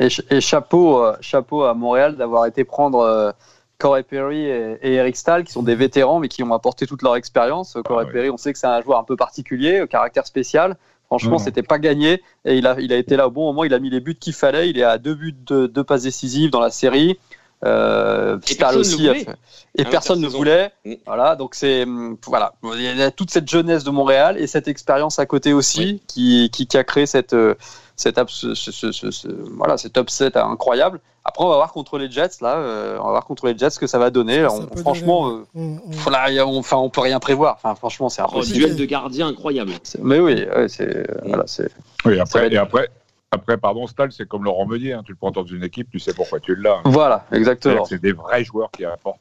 [0.00, 3.30] Et, ch- et chapeau, euh, chapeau à Montréal d'avoir été prendre euh,
[3.78, 7.16] Corey Perry et, Eric Stahl, qui sont des vétérans, mais qui ont apporté toute leur
[7.16, 7.76] expérience.
[7.84, 8.12] Corey ouais.
[8.12, 10.76] Perry, on sait que c'est un joueur un peu particulier, euh, caractère spécial.
[11.06, 11.38] Franchement, Non.
[11.38, 12.22] c'était pas gagné.
[12.44, 13.64] Et il a, il a été là au bon moment.
[13.64, 14.68] Il a mis les buts qu'il fallait.
[14.68, 17.18] Il est à deux buts, de, deux passes décisives dans la série.
[17.64, 19.02] Euh, Et personne aussi.
[19.02, 19.24] ne a voulait.
[19.24, 19.36] fait-
[19.76, 20.70] Et À personne ne voulait.
[21.06, 21.34] Voilà.
[21.36, 21.86] Donc c'est
[22.26, 22.52] voilà.
[22.74, 26.50] Il y a toute cette jeunesse de Montréal et cette expérience à côté aussi qui,
[26.50, 27.54] qui, qui a créé cette euh,
[27.96, 31.00] cet, abs- ce, ce- ce- ce- voilà, cet upset incroyable.
[31.24, 33.70] Après, on va voir contre les Jets, là, euh, on va voir contre les Jets
[33.70, 34.42] ce que ça va donner.
[34.48, 37.56] Ça On- franchement, donner- euh, voilà, y a- on, enfin, on peut rien prévoir.
[37.56, 38.56] Enfin, franchement, c'est Oh, impossible.
[38.56, 39.72] duel de gardiens incroyable.
[40.00, 41.68] Mais oui, ouais, c'est euh, voilà, c'est.
[42.04, 42.88] Oui, après, être- et après,
[43.30, 44.94] après, pardon, Stahl, c'est comme Laurent Meunier.
[44.94, 45.02] hein.
[45.04, 46.80] Tu le prends dans une équipe, tu sais pourquoi tu es là.
[46.84, 47.84] Voilà, exactement.
[47.84, 49.20] C'est des vrais joueurs qui apportent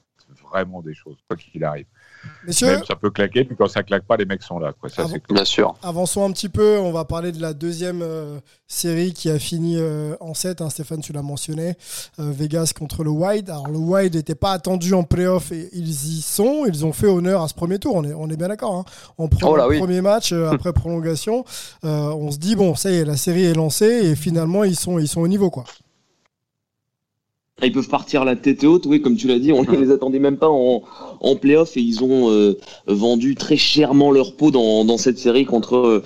[0.49, 1.85] vraiment des choses, quoi qu'il arrive.
[2.45, 4.73] Messieurs, Même ça peut claquer, puis quand ça claque pas, les mecs sont là.
[4.79, 4.89] Quoi.
[4.89, 5.75] Ça, c'est Bien sûr.
[5.83, 6.77] avançons un petit peu.
[6.79, 10.61] On va parler de la deuxième euh, série qui a fini euh, en 7.
[10.61, 11.75] hein, Stéphane, tu l'as mentionné.
[12.19, 13.49] Euh, Vegas contre le Wild.
[13.49, 16.65] Alors, le Wild n'était pas attendu en playoff et ils y sont.
[16.67, 17.95] Ils ont fait honneur à ce premier tour.
[17.95, 18.75] On est, on est bien d'accord.
[18.75, 18.85] Hein.
[19.17, 19.77] En pre- Oh là, oui.
[19.79, 21.43] premier match, euh, après prolongation,
[21.85, 24.75] euh, on se dit, bon, ça y est, la série est lancée et finalement, ils
[24.77, 25.49] sont, ils sont au niveau.
[25.49, 25.63] quoi.
[27.63, 30.19] Ils peuvent partir la tête haute, oui, comme tu l'as dit, on ne les attendait
[30.19, 30.83] même pas en,
[31.19, 35.45] en playoff et ils ont euh, vendu très chèrement leur peau dans, dans cette série
[35.45, 36.03] contre, euh,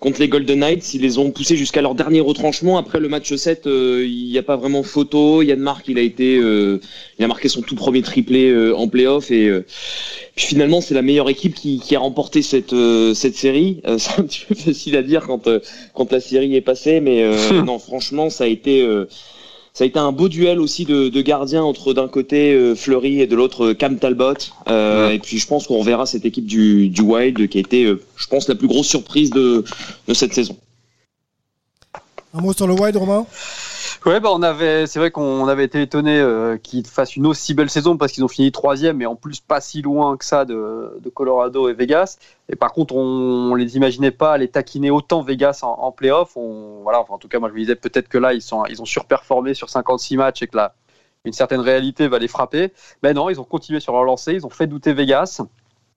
[0.00, 0.94] contre les Golden Knights.
[0.94, 2.78] Ils les ont poussés jusqu'à leur dernier retranchement.
[2.78, 5.42] Après le match 7, euh, il n'y a pas vraiment photo.
[5.42, 6.80] Yann Marc, il a été, euh,
[7.18, 9.66] il a marqué son tout premier triplé euh, en playoff et euh,
[10.36, 13.82] puis finalement c'est la meilleure équipe qui, qui a remporté cette, euh, cette série.
[13.86, 15.60] Euh, c'est un petit peu facile à dire quand, euh,
[15.92, 18.88] quand la série est passée, mais euh, non, franchement, ça a été.
[19.76, 23.20] Ça a été un beau duel aussi de, de gardiens entre d'un côté euh, Fleury
[23.20, 24.34] et de l'autre euh, Cam Talbot.
[24.68, 27.84] Euh, Et puis je pense qu'on reverra cette équipe du, du Wild qui a été,
[27.84, 29.64] euh, je pense, la plus grosse surprise de,
[30.06, 30.56] de cette saison.
[32.32, 33.26] Un mot sur le Wild, Romain?
[34.06, 37.54] Ouais, bah on avait, c'est vrai qu'on avait été étonné euh, qu'ils fassent une aussi
[37.54, 40.44] belle saison parce qu'ils ont fini troisième et en plus pas si loin que ça
[40.44, 42.18] de, Colorado et Vegas.
[42.50, 43.00] Et par contre, on,
[43.52, 46.36] on les imaginait pas les taquiner autant Vegas en, en playoff.
[46.82, 48.82] Voilà, enfin, en tout cas, moi je me disais peut-être que là ils sont, ils
[48.82, 50.74] ont surperformé sur 56 matchs et que là
[51.24, 52.74] une certaine réalité va les frapper.
[53.02, 55.40] Mais non, ils ont continué sur leur lancée, ils ont fait douter Vegas.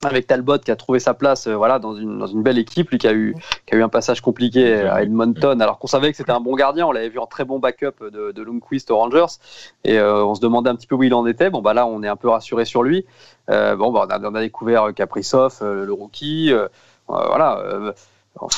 [0.04, 2.92] Avec Talbot qui a trouvé sa place euh, voilà, dans, une, dans une belle équipe,
[2.92, 3.34] lui qui a, eu,
[3.66, 6.56] qui a eu un passage compliqué à Edmonton, alors qu'on savait que c'était un bon
[6.56, 9.40] gardien, on l'avait vu en très bon backup de, de Lundqvist aux Rangers,
[9.84, 11.50] et euh, on se demandait un petit peu où il en était.
[11.50, 13.06] Bon, bah là, on est un peu rassuré sur lui.
[13.50, 16.68] Euh, bon, bah, on, a, on a découvert Kaprizov, euh, le rookie, euh,
[17.08, 17.58] voilà.
[17.58, 17.92] euh,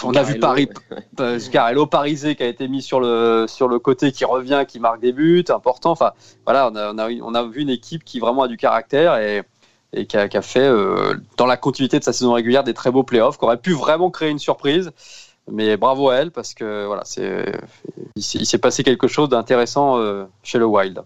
[0.04, 0.68] on a vu Paris,
[1.22, 4.82] euh, Scarello Parisé qui a été mis sur le, sur le côté, qui revient, qui
[4.82, 5.92] marque des buts, important.
[5.92, 6.12] Enfin,
[6.46, 9.16] voilà, on a, on a, on a vu une équipe qui vraiment a du caractère
[9.16, 9.44] et
[9.94, 13.04] et qui a, fait, euh, dans la continuité de sa saison régulière, des très beaux
[13.04, 14.92] playoffs, qui aurait pu vraiment créer une surprise.
[15.52, 17.52] Mais bravo à elle, parce que voilà, c'est,
[18.16, 21.02] il s'est il s'est passé quelque chose d'intéressant euh, chez le Wild.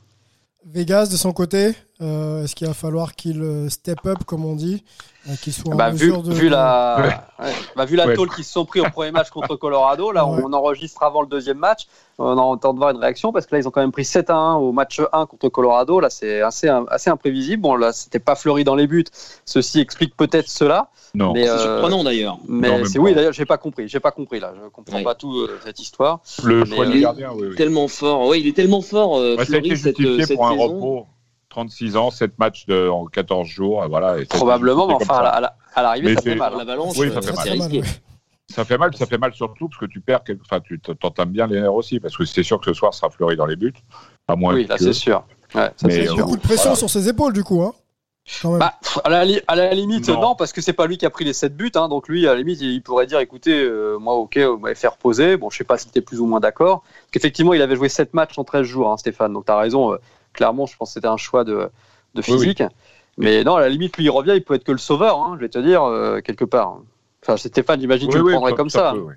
[0.66, 4.56] Vegas, de son côté, Euh, Est-ce qu'il va falloir qu'il euh, step up, comme on
[4.56, 4.84] dit,
[5.30, 6.34] euh, qu'il soit Bah, en vu, mesure de.
[6.34, 6.98] vu la,
[7.40, 7.52] ouais.
[7.78, 8.14] Bah, vu la Ouais.
[8.16, 10.42] tôle qu'ils se sont pris au premier match contre Colorado, là Ouais.
[10.44, 11.88] on enregistre avant le deuxième match.
[12.20, 14.30] On entend de voir une réaction parce que là ils ont quand même pris 7
[14.30, 16.00] à 1 au match 1 contre Colorado.
[16.00, 17.62] Là c'est assez, assez imprévisible.
[17.64, 19.06] Bon là c'était pas fleuri dans les buts.
[19.46, 20.90] Ceci explique peut-être cela.
[21.16, 21.34] Non.
[21.34, 22.38] Mais, C'est euh, surprenant d'ailleurs.
[22.48, 23.88] mais c'est oui d'ailleurs j'ai pas compris.
[23.88, 24.54] J'ai pas compris là.
[24.64, 25.04] Je comprends Ouais.
[25.04, 26.20] pas tout euh, cette histoire.
[26.44, 27.48] Le mais, choix euh, du gardien, oui.
[27.50, 27.56] oui.
[27.56, 28.28] Tellement fort.
[28.28, 30.48] Ouais, il est tellement fort, euh, Ouais, ça a été Fleury, cette, justifié cette pour
[30.48, 30.64] un saison.
[30.68, 31.08] repos.
[31.54, 34.18] 36 ans, 7 matchs de, en 14 jours, et voilà.
[34.20, 35.24] et Probablement, mais enfin à ça.
[35.24, 36.54] la- à la- à l'arrivée Mais ça fait mal.
[36.54, 36.58] Hein.
[36.58, 37.72] l'Avalanche, Oui, euh, ça fait c'est mal.
[37.72, 37.82] risqué.
[38.50, 41.48] Ça fait mal, ça fait mal surtout parce que tu perds, enfin, tu t'entames bien
[41.48, 43.74] les nerfs aussi, parce que c'est sûr que ce soir sera fleuri dans les buts,
[44.28, 45.24] à moins Oui là c'est sûr.
[45.56, 46.18] Ouais, ça, Mais, c'est euh, sûr.
[46.26, 46.76] Beaucoup de pression Voilà.
[46.76, 47.62] sur ses épaules, du coup.
[47.62, 47.74] Hein.
[48.58, 50.36] Bah, à, la, à la limite, non, Non.
[50.36, 51.72] parce que c'est pas lui qui a pris les 7 buts.
[51.76, 54.76] Hein, donc lui, à la limite, il pourrait dire écoutez, euh, moi, ok, vous m'avez
[54.76, 55.36] fait reposer.
[55.36, 56.82] Bon, je sais pas si t'es plus ou moins d'accord.
[56.84, 59.34] Parce qu'effectivement, il avait joué 7 matchs en 13 jours, hein, Stéphane.
[59.34, 59.92] Donc t'as raison.
[59.94, 59.98] euh,
[60.34, 61.70] clairement, je pense que c'était un choix de,
[62.16, 62.40] de Oui, oui.
[62.40, 62.64] physique.
[63.18, 65.34] Mais non, à la limite, lui, il revient, il peut être que le sauveur, hein,
[65.36, 66.80] je vais te dire, euh, quelque part.
[67.22, 69.14] Enfin, Stéphane, j'imagine que tu Oui, le oui, prendrais comme ça peut, oui.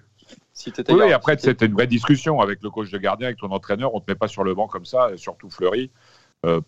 [0.52, 1.16] Si gardien.
[1.16, 3.94] après, c'était une vraie discussion avec le coach de gardien, avec ton entraîneur.
[3.94, 5.90] On ne te met pas sur le banc comme ça, et surtout Fleury,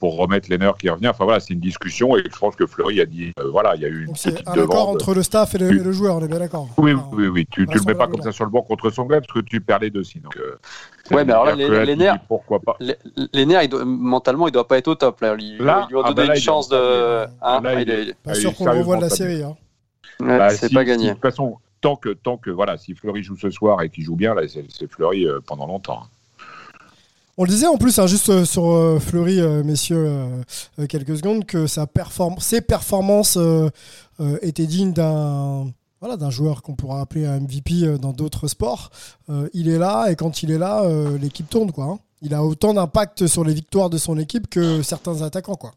[0.00, 1.08] pour remettre les nerfs qui revient.
[1.08, 3.82] Enfin voilà, c'est une discussion, et je pense que Fleury a dit euh, voilà, il
[3.82, 5.72] y a eu une Donc c'est petite un accord entre le staff et le, et
[5.72, 6.68] le joueur, on est bien d'accord.
[6.78, 8.90] Oui, Enfin, oui, oui, tu ne le mets pas comme ça sur le banc contre
[8.90, 10.30] son gars, parce que tu perds les deux sinon.
[10.36, 10.56] Euh,
[11.10, 14.68] Ouais, mais alors là, les- nerfs- Pourquoi pas Les, nerfs, il doit- mentalement, il doit
[14.68, 15.20] pas être au top.
[15.22, 17.24] Là, il, Là, il lui a ah donné bah là, une chance de.
[17.40, 19.42] Hein, Là, il est- Pas sûr qu'on le revoie de la série.
[19.42, 19.56] Hein.
[20.20, 21.06] ouais, Bah, c'est si- pas gagné.
[21.08, 24.04] de toute façon, tant que, tant que voilà, si Fleury joue ce soir et qu'il
[24.04, 26.02] joue bien, là, c'est c'est Fleury euh, pendant longtemps.
[27.40, 30.28] On le disait en plus, hein, juste euh, sur euh, Fleury, euh, messieurs,
[30.88, 31.86] quelques secondes, que sa
[32.40, 33.38] ses performances
[34.42, 38.90] étaient dignes d'un voilà, d'un joueur qu'on pourra appeler un MVP dans d'autres sports.
[39.52, 40.84] Il est là et quand il est là,
[41.20, 41.70] l'équipe tourne.
[41.70, 41.98] Quoi, hein.
[42.22, 45.56] Il a autant d'impact sur les victoires de son équipe que certains attaquants.
[45.56, 45.72] Quoi.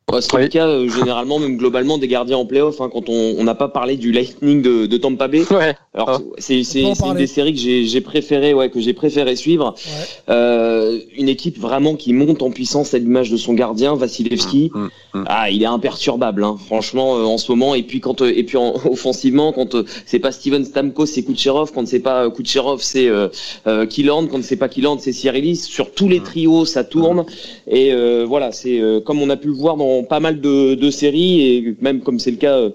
[0.19, 0.41] c'est Oui.
[0.43, 2.81] le cas euh, généralement, même globalement, des gardiens en playoff.
[2.81, 5.43] Hein, quand on on n'a pas parlé du Lightning de, de Tampa Bay.
[5.51, 5.75] Ouais.
[5.93, 6.19] Alors Ah.
[6.39, 9.75] c'est une des séries que j'ai j'ai préféré, ouais, que j'ai préféré suivre.
[9.77, 10.33] Ouais.
[10.33, 14.71] Euh, une équipe vraiment qui monte en puissance à l'image de son gardien, Vasilevski.
[14.73, 15.23] Mm, mm.
[15.27, 17.75] Ah, il est imperturbable, hein, franchement, euh, en ce moment.
[17.75, 21.23] Et puis quand, euh, et puis en, offensivement, quand euh, c'est pas Steven Stamkos, c'est
[21.23, 21.71] Kucherov.
[21.73, 23.27] Quand c'est pas euh, Kucherov, c'est euh,
[23.67, 24.27] euh, Killand.
[24.27, 25.57] Quand c'est pas Killand, c'est Cyrilis.
[25.57, 27.25] Sur tous les trios, ça tourne.
[27.67, 30.75] Et euh, voilà, c'est euh, comme on a pu le voir dans pas mal de,
[30.75, 32.55] de séries et même comme c'est le cas.
[32.57, 32.69] euh,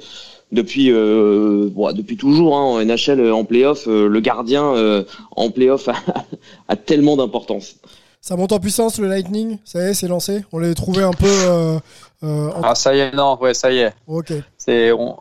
[0.52, 5.02] depuis euh, bon, depuis toujours hein, en NHL euh, en playoff, euh, le gardien euh,
[5.34, 5.94] en playoff a,
[6.68, 7.74] a tellement d'importance.
[8.20, 10.44] Ça monte en puissance le Lightning, ça y est, c'est lancé?
[10.52, 11.26] On l'avait trouvé un peu.
[11.26, 11.78] euh,
[12.22, 13.92] euh, en- Ah, ça y est, non, ouais, ça y est.
[14.06, 14.32] Ok.
[14.56, 15.16] C'est, on,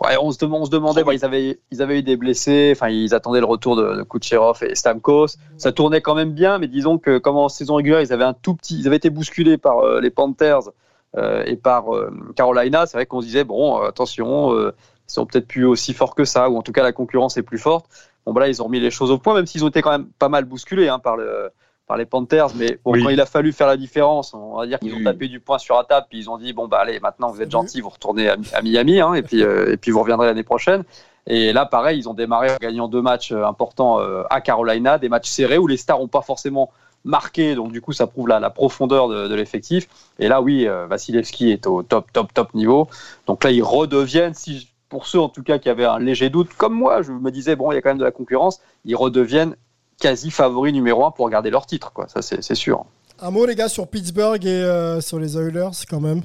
[0.00, 2.72] ouais, on, se, dem- on se demandait, bon, ils, avaient, ils avaient eu des blessés,
[2.76, 5.26] enfin, ils attendaient le retour de, de Kucherov et Stamkos.
[5.56, 8.32] Ça tournait quand même bien, mais disons que, comme en saison régulière, ils avaient un
[8.34, 10.72] tout petit, ils avaient été bousculés par euh, les Panthers euh,
[11.16, 12.86] et par euh, Carolina.
[12.86, 14.74] C'est vrai qu'on se disait, bon, euh, attention, euh,
[15.08, 17.42] ils sont peut-être plus aussi forts que ça, ou en tout cas, la concurrence est
[17.42, 17.86] plus forte.
[18.26, 19.90] Bon, bah là, ils ont remis les choses au point, même s'ils ont été quand
[19.90, 21.50] même pas mal bousculés hein, par le.
[21.86, 23.02] Par les Panthers, mais bon, Oui.
[23.02, 25.56] quand il a fallu faire la différence, on va dire qu'ils ont tapé du poing
[25.56, 27.88] sur la table, puis ils ont dit bon bah allez, maintenant vous êtes gentils, vous
[27.88, 30.84] retournez à, à Miami, hein, et puis euh, et puis vous reviendrez l'année prochaine.
[31.26, 34.98] Et là, pareil, ils ont démarré en gagnant deux matchs euh, importants euh, à Carolina,
[34.98, 36.70] des matchs serrés où les stars n'ont pas forcément
[37.08, 39.88] marqué, donc du coup ça prouve la, la profondeur de, de l'effectif.
[40.18, 42.86] Et là, oui, euh, Vasilevski est au top, top, top niveau.
[43.26, 46.50] Donc là, ils redeviennent, si pour ceux en tout cas qui avaient un léger doute,
[46.56, 48.94] comme moi, je me disais bon, il y a quand même de la concurrence, ils
[48.94, 49.56] redeviennent
[50.00, 52.06] quasi favoris numéro un pour garder leur titre, quoi.
[52.08, 52.84] Ça, c'est sûr.
[53.20, 56.22] Un mot, les gars, sur Pittsburgh et euh, sur les Oilers, quand même.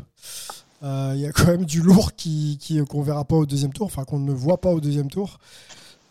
[0.84, 3.88] Euh, Il y a quand même du lourd qui qu'on verra pas au deuxième tour,
[3.88, 5.40] enfin qu'on ne voit pas au deuxième tour.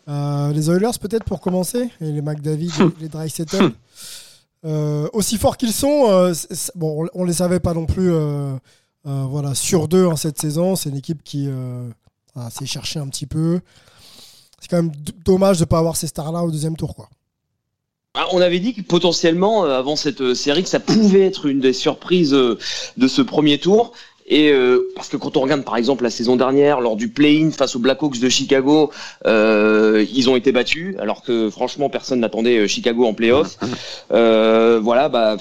[0.09, 3.71] Euh, les Oilers, peut-être pour commencer, et les McDavid, les Dreisaitl.
[4.65, 6.33] Euh, aussi forts qu'ils sont, euh,
[6.75, 8.55] bon, on, on les savait pas non plus, euh,
[9.03, 10.75] voilà, sur deux en cette saison.
[10.75, 11.49] C'est une équipe qui
[12.33, 13.59] voilà, s'est cherchée un petit peu.
[14.59, 14.93] C'est quand même
[15.25, 17.09] dommage de pas avoir ces stars-là au deuxième tour, quoi.
[18.15, 21.73] Ah, On avait dit que potentiellement, avant cette série, que ça pouvait être une des
[21.73, 23.93] surprises de ce premier tour.
[24.33, 27.51] Et euh, parce que quand on regarde par exemple la saison dernière, lors du play-in
[27.51, 28.89] face aux Blackhawks de Chicago,
[29.27, 33.57] euh, ils ont été battus, alors que franchement personne n'attendait euh, Chicago en play-off.
[34.11, 35.37] Euh, voilà, bah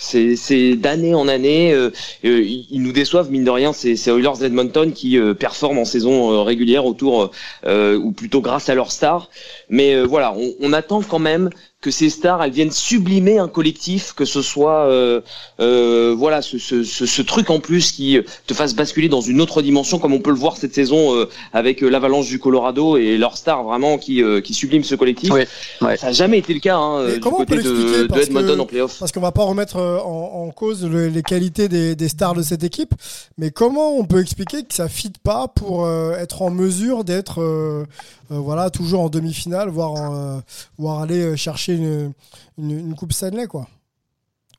[0.00, 1.90] c'est d'année en année, euh,
[2.24, 3.72] euh, ils nous déçoivent mine de rien.
[3.72, 7.30] C'est Oilers d'Edmonton qui euh, performent en saison euh, régulière autour,
[7.66, 9.28] euh, ou plutôt grâce à leurs stars.
[9.68, 11.50] Mais euh, voilà, on, on attend quand même
[11.80, 15.22] que ces stars elles viennent sublimer un collectif, que ce soit euh,
[15.60, 19.40] euh, voilà ce, ce, ce, ce, truc en plus qui te fasse basculer dans une
[19.40, 23.16] autre dimension, comme on peut le voir cette saison euh, avec l'Avalanche du Colorado et
[23.16, 25.30] leurs stars vraiment qui qui subliment ce collectif.
[25.30, 25.48] Ouais,
[25.80, 25.96] ouais.
[25.96, 28.98] Ça n'a jamais été le cas hein, du côté de, de Edmonton que, en playoff.
[28.98, 32.42] Parce qu'on va pas remettre en, en cause le, les qualités des, des, stars de
[32.42, 32.92] cette équipe,
[33.38, 37.86] mais comment on peut expliquer que ça fit pas pour être en mesure d'être
[38.28, 40.42] voilà toujours en demi-finale, voire
[40.76, 42.12] voire aller chercher une,
[42.58, 43.66] une, une Coupe Stanley, quoi.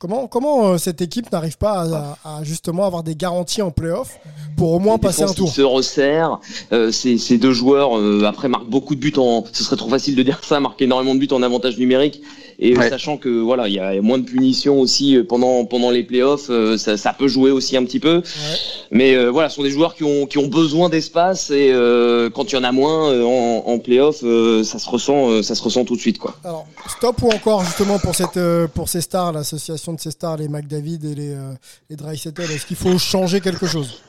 [0.02, 4.18] Comment, comment euh, cette équipe n'arrive pas à, à, justement avoir des garanties en playoff
[4.56, 5.48] pour au moins passer un tour?
[5.48, 6.40] se resserre.
[6.72, 9.44] Euh, ces, ces, deux joueurs, euh, après, marquent beaucoup de buts en.
[9.52, 12.20] Ce serait trop facile de dire ça, marquent énormément de buts en avantage numérique.
[12.64, 12.88] Et ouais.
[12.88, 16.48] sachant que voilà, il y a moins de punitions aussi euh, pendant pendant les playoffs,
[16.48, 18.18] euh, ça, ça peut jouer aussi un petit peu.
[18.18, 18.22] Ouais.
[18.92, 21.72] Mais euh, voilà, ce sont des joueurs qui ont qui ont besoin d'espace et
[22.32, 25.84] quand il y en a moins en, en playoff, ça se ressent ça se ressent
[25.84, 26.36] tout de suite quoi.
[26.44, 28.38] Alors stop ou encore justement pour cette
[28.74, 31.36] pour ces stars, l'association de ces stars, les McDavid et les
[31.90, 34.02] les Dreisaitl, est-ce qu'il faut changer quelque chose?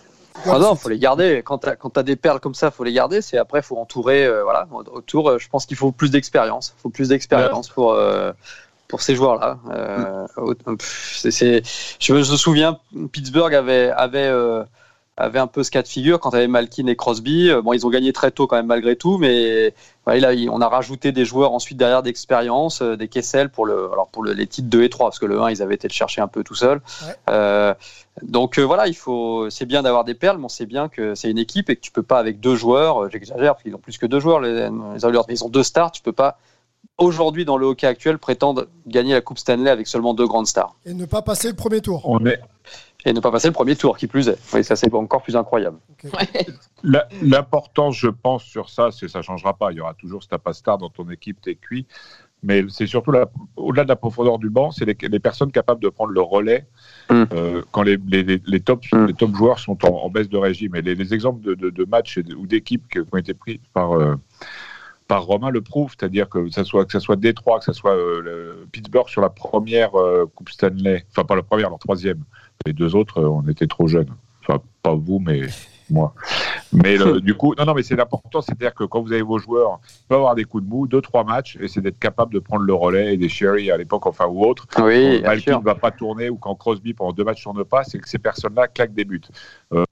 [0.46, 1.42] Ah non, faut les garder.
[1.44, 3.22] Quand tu as, as, des perles comme ça, faut les garder.
[3.22, 4.26] C'est après, faut entourer.
[4.26, 5.30] Euh, voilà, autour.
[5.30, 6.76] Euh, je pense qu'il faut plus d'expérience.
[6.82, 7.74] Faut plus d'expérience ouais.
[7.74, 8.32] pour euh,
[8.88, 9.60] pour ces joueurs-là.
[9.66, 10.76] Mm.
[12.00, 12.80] je me souviens,
[13.12, 14.32] Pittsburgh avait avait
[15.18, 17.52] avait un peu ce cas de figure quand avait Malkin et Crosby.
[17.64, 19.74] Bon, ils ont gagné très tôt quand même malgré tout, mais
[20.06, 23.90] voilà, là, on a rajouté des joueurs ensuite derrière d'expérience, euh, des Kessel pour le,
[23.92, 25.88] alors pour le, les titres 2 et 3, parce que le 1 ils avaient été
[25.88, 26.82] le chercher un peu tout seul.
[27.06, 27.16] Ouais.
[27.30, 27.74] Euh,
[28.22, 31.16] donc euh, voilà, il faut, c'est bien d'avoir des perles, mais on sait bien que
[31.16, 33.10] c'est une équipe et que tu peux pas avec deux joueurs.
[33.10, 34.42] J'exagère parce qu'ils ont plus que deux joueurs.
[34.42, 35.92] Les, les ils ont deux stars.
[35.92, 36.38] Tu peux pas
[36.98, 40.76] aujourd'hui dans le hockey actuel prétendre gagner la Coupe Stanley avec seulement deux grandes stars.
[40.86, 42.02] Et ne pas passer le premier tour.
[42.06, 42.40] On est,
[43.06, 44.38] et ne pas passer le premier tour, qui plus est.
[44.54, 45.78] Oui, ça c'est encore plus incroyable.
[46.04, 46.48] Okay.
[47.22, 49.72] L'importance, je pense, sur ça, c'est ça changera pas.
[49.72, 51.86] Il y aura toujours Stapastar dans ton équipe, t'es cuit.
[52.46, 53.14] Mais c'est surtout
[53.56, 56.68] au-delà de la profondeur du banc, c'est les, les, personnes capables de prendre le relais
[57.10, 57.24] mm.
[57.32, 59.06] euh, quand les, les, les, top, mm.
[59.06, 60.76] les top joueurs sont en, en, baisse de régime.
[60.76, 64.16] Et les, exemples de, de, de matchs ou d'équipes qui ont été pris par euh,
[65.08, 67.96] par Romain le prouve, c'est-à-dire que ça soit que ça soit Détroit, que ça soit
[67.96, 72.24] euh, le Pittsburgh sur la première euh, Coupe Stanley, enfin pas la première, la troisième.
[72.66, 74.10] Les deux autres, euh, on était trop jeunes.
[74.42, 75.42] Enfin pas vous, mais
[75.90, 76.14] moi.
[76.72, 79.38] Mais le, du coup, non, non, mais c'est important, c'est-à-dire que quand vous avez vos
[79.38, 82.34] joueurs, il peut avoir des coups de mou, deux, trois matchs, et c'est d'être capable
[82.34, 84.66] de prendre le relais et des Sherry à l'époque, enfin, ou autre.
[84.80, 87.84] Oui, quand Malkin ne va pas tourner ou quand Crosby pendant deux matchs tourne pas,
[87.84, 89.22] c'est que ces personnes-là claquent des buts.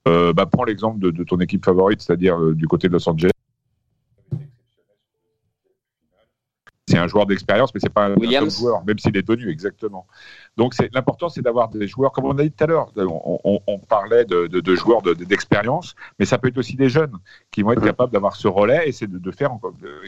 [0.07, 3.07] Euh, bah, prends l'exemple de, de, ton équipe favorite, c'est-à-dire euh, du côté de Los
[3.07, 3.31] Angeles.
[6.91, 10.05] c'est un joueur d'expérience, mais c'est pas un, un joueur, même s'il est tenu, exactement.
[10.57, 13.59] Donc l'important, c'est d'avoir des joueurs, comme on a dit tout à l'heure, on, on,
[13.65, 17.17] on, parlait de, de, de joueurs d'expérience, de, mais ça peut être aussi des jeunes
[17.51, 19.51] qui vont être capables d'avoir ce relais et c'est de, faire.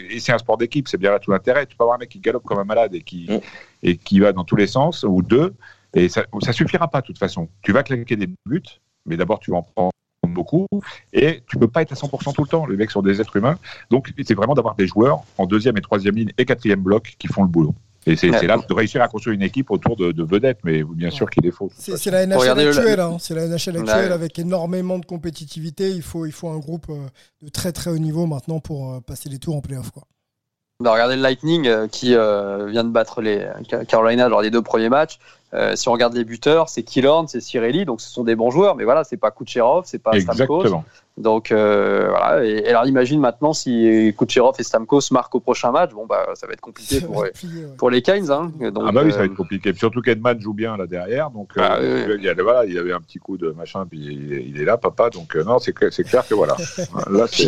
[0.10, 1.66] Et c'est un sport d'équipe, c'est bien là tout l'intérêt.
[1.66, 3.30] Tu peux avoir un mec qui galope comme un malade et qui,
[3.82, 5.54] et qui va dans tous les sens, ou deux,
[5.94, 7.48] et ça, ça suffira pas de toute façon.
[7.62, 8.64] Tu vas claquer des buts,
[9.06, 9.92] mais d'abord tu vas en prendre
[10.28, 10.68] beaucoup
[11.12, 12.66] et tu peux pas être à 100% tout le temps.
[12.66, 13.58] Les mecs sont des êtres humains.
[13.90, 17.28] Donc, c'est vraiment d'avoir des joueurs en deuxième et troisième ligne et quatrième bloc qui
[17.28, 17.76] font le boulot.
[18.06, 18.48] Et c'est ouais.
[18.48, 21.46] là de réussir à construire une équipe autour de, de vedettes, mais bien sûr qu'il
[21.46, 21.70] est faux.
[21.78, 23.18] C'est la NHL actuelle, hein.
[23.20, 25.90] c'est la NHL actuelle avec énormément de compétitivité.
[25.90, 26.92] Il faut, il faut un groupe
[27.42, 29.92] de très très haut niveau maintenant pour passer les tours en playoff.
[29.92, 30.04] Quoi.
[30.84, 33.48] Bah, regardez le Lightning euh, qui euh, vient de battre les
[33.88, 35.20] Carolina lors des deux premiers matchs.
[35.54, 38.50] Euh, si on regarde les buteurs, c'est Killorn, c'est Cirelli, donc ce sont des bons
[38.50, 40.62] joueurs, mais voilà, c'est pas Kucherov, c'est pas Exactement.
[40.62, 40.84] Stamkos.
[41.16, 42.44] Donc euh, voilà.
[42.44, 46.26] Et, et, alors imagine maintenant si Kucherov et Stamkos marquent au prochain match, bon bah
[46.34, 47.76] ça va être compliqué pour, plié, ouais.
[47.78, 48.32] pour les Canes.
[48.32, 48.52] Hein.
[48.72, 49.76] Donc, ah bah oui, ça va être compliqué.
[49.76, 52.16] Surtout qu'Edman joue bien là derrière, donc ah, euh, oui.
[52.18, 54.66] il, y a, voilà, il avait un petit coup de machin, puis il, il est
[54.66, 55.12] là, papa.
[55.12, 56.58] Donc non, c'est clair, clair que voilà.
[57.12, 57.46] là, c'est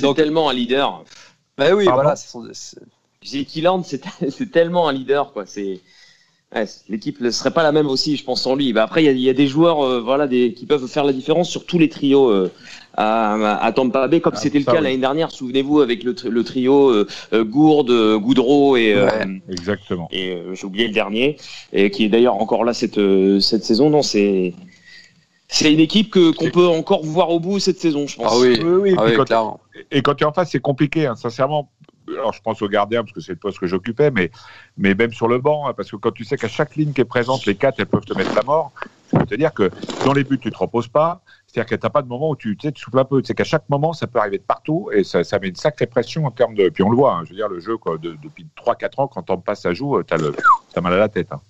[0.00, 1.04] donc, tellement un leader.
[1.56, 2.16] Bah oui, ah voilà.
[2.16, 2.40] C'est
[4.50, 5.46] tellement un leader, quoi.
[5.46, 5.80] C'est
[6.54, 8.72] ouais, l'équipe ne serait pas la même aussi, je pense, sans lui.
[8.72, 11.12] Bah, après, il y, y, a des joueurs, euh, voilà, des, qui peuvent faire la
[11.12, 12.50] différence sur tous les trios euh,
[12.96, 14.82] à, à, Tampa Bay, comme ah, c'était le cas oui.
[14.82, 15.30] l'année dernière.
[15.30, 17.06] Souvenez-vous avec le, le trio euh,
[17.44, 20.08] Gourde, Goudreau et ouais, exactement.
[20.12, 21.36] Et j'ai oublié le dernier,
[21.72, 23.00] et qui est d'ailleurs encore là cette
[23.40, 23.90] cette saison.
[23.90, 24.54] Non, c'est
[25.48, 28.32] c'est une équipe que qu'on peut encore voir au bout cette saison, je pense.
[28.32, 28.94] Ah oui, oui, oui.
[28.96, 31.70] Ah oui quand, et quand tu es en face, c'est compliqué, hein, sincèrement
[32.08, 34.30] alors je pense au gardien parce que c'est le poste que j'occupais, mais,
[34.76, 37.00] mais même sur le banc, hein, parce que quand tu sais qu'à chaque ligne qui
[37.00, 38.72] est présente, les quatre, elles peuvent te mettre la mort,
[39.10, 39.70] ça veut te dire que
[40.04, 41.22] dans les buts, tu te reposes pas,
[41.54, 43.22] c'est-à-dire que tu n'as pas de moment où tu, tu, sais, tu souffles un peu,
[43.24, 45.86] c'est qu'à chaque moment, ça peut arriver de partout, et ça, ça, met une sacrée
[45.86, 46.68] pression en termes de...
[46.68, 49.06] Puis on le voit, hein, je veux dire, le jeu, quoi, de, depuis 3-4 ans,
[49.06, 51.28] quand on passe à joue, tu as, mal à la tête.
[51.30, 51.40] Hein,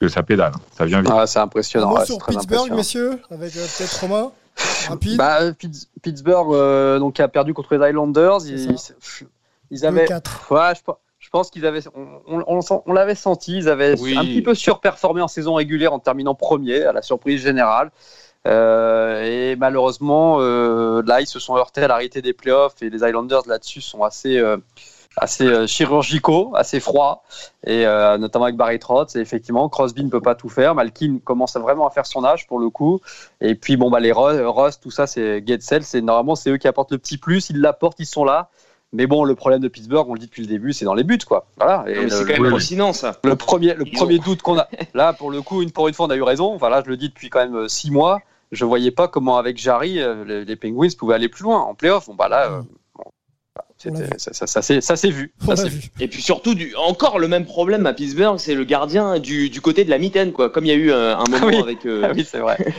[0.00, 1.10] que ça pédale, ça vient vite.
[1.12, 1.92] Ah, c'est impressionnant.
[1.92, 4.30] Ouais, sur Pittsburgh, messieurs, avec euh, peut-être Romain
[4.88, 5.16] Rapide.
[5.16, 5.40] Bah,
[6.02, 8.46] Pittsburgh euh, donc, a perdu contre les Islanders.
[8.46, 8.76] Ils,
[9.72, 10.08] ils avaient.
[10.50, 14.16] Ouais, je, Je pense qu'ils avaient, on, on, on l'avait senti, ils avaient Oui.
[14.16, 17.90] un petit peu surperformé en saison régulière en terminant premier, à la surprise générale.
[18.48, 23.06] Euh, et malheureusement, euh, là, ils se sont heurtés à l'arrêté des playoffs et les
[23.06, 24.56] Islanders là-dessus sont assez, euh,
[25.16, 27.22] assez chirurgicaux, assez froids,
[27.66, 29.16] et euh, notamment avec Barry Trotz.
[29.16, 30.74] Et effectivement, Crosby ne peut pas tout faire.
[30.74, 33.00] Malkin commence vraiment à faire son âge pour le coup.
[33.40, 36.68] Et puis bon, bah les Ross, tout ça, c'est Getzel, c'est normalement c'est eux qui
[36.68, 37.50] apportent le petit plus.
[37.50, 38.48] Ils l'apportent, ils sont là.
[38.94, 41.04] Mais bon, le problème de Pittsburgh, on le dit depuis le début, c'est dans les
[41.04, 41.46] buts, quoi.
[41.58, 41.84] Voilà.
[42.08, 43.16] C'est quand même hallucinant ça.
[43.22, 46.06] le premier, le premier doute qu'on a, là pour le coup, une pour une fois,
[46.06, 46.56] on a eu raison.
[46.56, 48.20] Voilà, je le dis depuis quand même six mois.
[48.52, 51.74] Je voyais pas comment avec Jarry, euh, les, les Penguins pouvaient aller plus loin en
[51.74, 52.06] playoff.
[52.06, 52.62] Bon bah là, euh,
[52.96, 53.04] bon,
[54.16, 55.32] ça, ça, ça, s'est- ça s'est vu.
[56.00, 59.60] Et puis surtout, du, encore le même problème à Pittsburgh, c'est le gardien du, du
[59.60, 60.48] côté de la mitaine, quoi.
[60.50, 61.56] Comme il y a eu euh, un moment oui.
[61.56, 62.56] avec, euh, Ah oui, c'est vrai.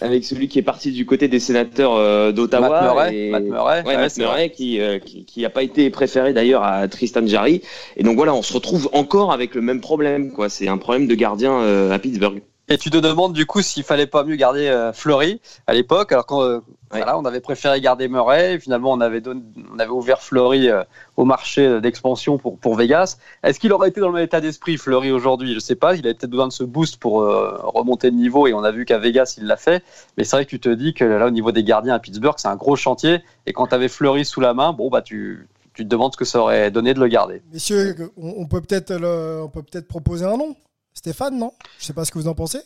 [0.00, 2.68] avec celui qui est parti du côté des sénateurs euh, d'Ottawa.
[2.68, 5.50] Matt Murray, et- Matt Murray, Ouais, ouais, Matt c'est Murray qui, euh, qui, qui a
[5.50, 7.62] pas été préféré d'ailleurs à Tristan Jarry.
[7.96, 10.48] Et donc voilà, on se retrouve encore avec le même problème, quoi.
[10.48, 12.42] C'est un problème de gardien euh, à Pittsburgh.
[12.68, 16.12] Et tu te demandes du coup s'il fallait pas mieux garder euh, Fleury à l'époque,
[16.12, 16.60] alors qu'on euh,
[16.92, 18.58] voilà, on avait préféré garder Murray.
[18.58, 19.42] Finalement, on avait donné,
[19.74, 20.84] on avait ouvert Fleury euh,
[21.16, 23.16] au marché d'expansion pour pour Vegas.
[23.42, 25.54] Est-ce qu'il aurait été dans le même état d'esprit Fleury aujourd'hui?
[25.54, 25.94] Je sais pas.
[25.94, 28.70] Il avait peut-être besoin de ce boost pour euh, remonter de niveau et on a
[28.70, 29.82] vu qu'à Vegas il l'a fait.
[30.16, 32.34] Mais c'est vrai que tu te dis que là au niveau des gardiens à Pittsburgh,
[32.36, 33.20] c'est un gros chantier.
[33.46, 36.18] Et quand tu avais Fleury sous la main, bon bah tu tu te demandes ce
[36.18, 37.40] que ça aurait donné de le garder.
[37.50, 40.54] Messieurs, on, peut peut-être on peut peut-être proposer un nom.
[40.94, 41.52] Stéphane, non?
[41.78, 42.60] Je sais pas ce que vous en pensez.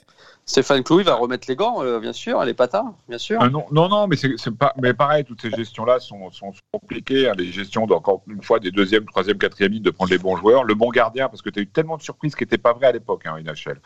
[0.45, 3.39] Stéphane Clou, il va remettre les gants, euh, bien sûr, les patins, bien sûr.
[3.41, 7.29] Ah non, non, non, mais c'est pas, mais pareil, toutes ces gestions-là sont, sont compliquées.
[7.29, 10.37] hein, les gestions d'encore une fois des deuxième, troisième, quatrième lignes de prendre les bons
[10.37, 12.72] joueurs, le bon gardien, parce que tu as eu tellement de surprises qui n'étaient pas
[12.72, 13.81] vraies à l'époque, hein, NHL.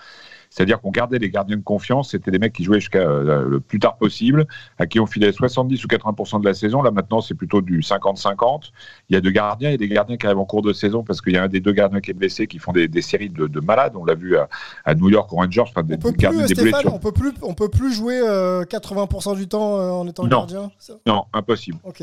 [0.51, 3.61] C'est-à-dire qu'on gardait les gardiens de confiance, c'était des mecs qui jouaient jusqu'à euh, le
[3.61, 4.47] plus tard possible,
[4.79, 6.83] à qui on filait 70 ou 80% de la saison.
[6.83, 8.73] Là maintenant, c'est plutôt du 50-50.
[9.09, 11.21] Il y a deux gardiens et des gardiens qui arrivent en cours de saison parce
[11.21, 13.31] qu'il y a un des deux gardiens qui est blessé, qui font des, des séries
[13.31, 13.95] de, de malades.
[13.95, 14.49] On l'a vu à,
[14.85, 17.55] à New York, aux Rangers, enfin, des, On peut plus, Stéphane, on peut plus, on
[17.55, 20.29] peut plus jouer euh, 80% du temps euh, en étant Non.
[20.41, 20.73] gardien.
[20.81, 20.95] ça?
[21.07, 21.79] Non, impossible.
[21.85, 22.03] Ok.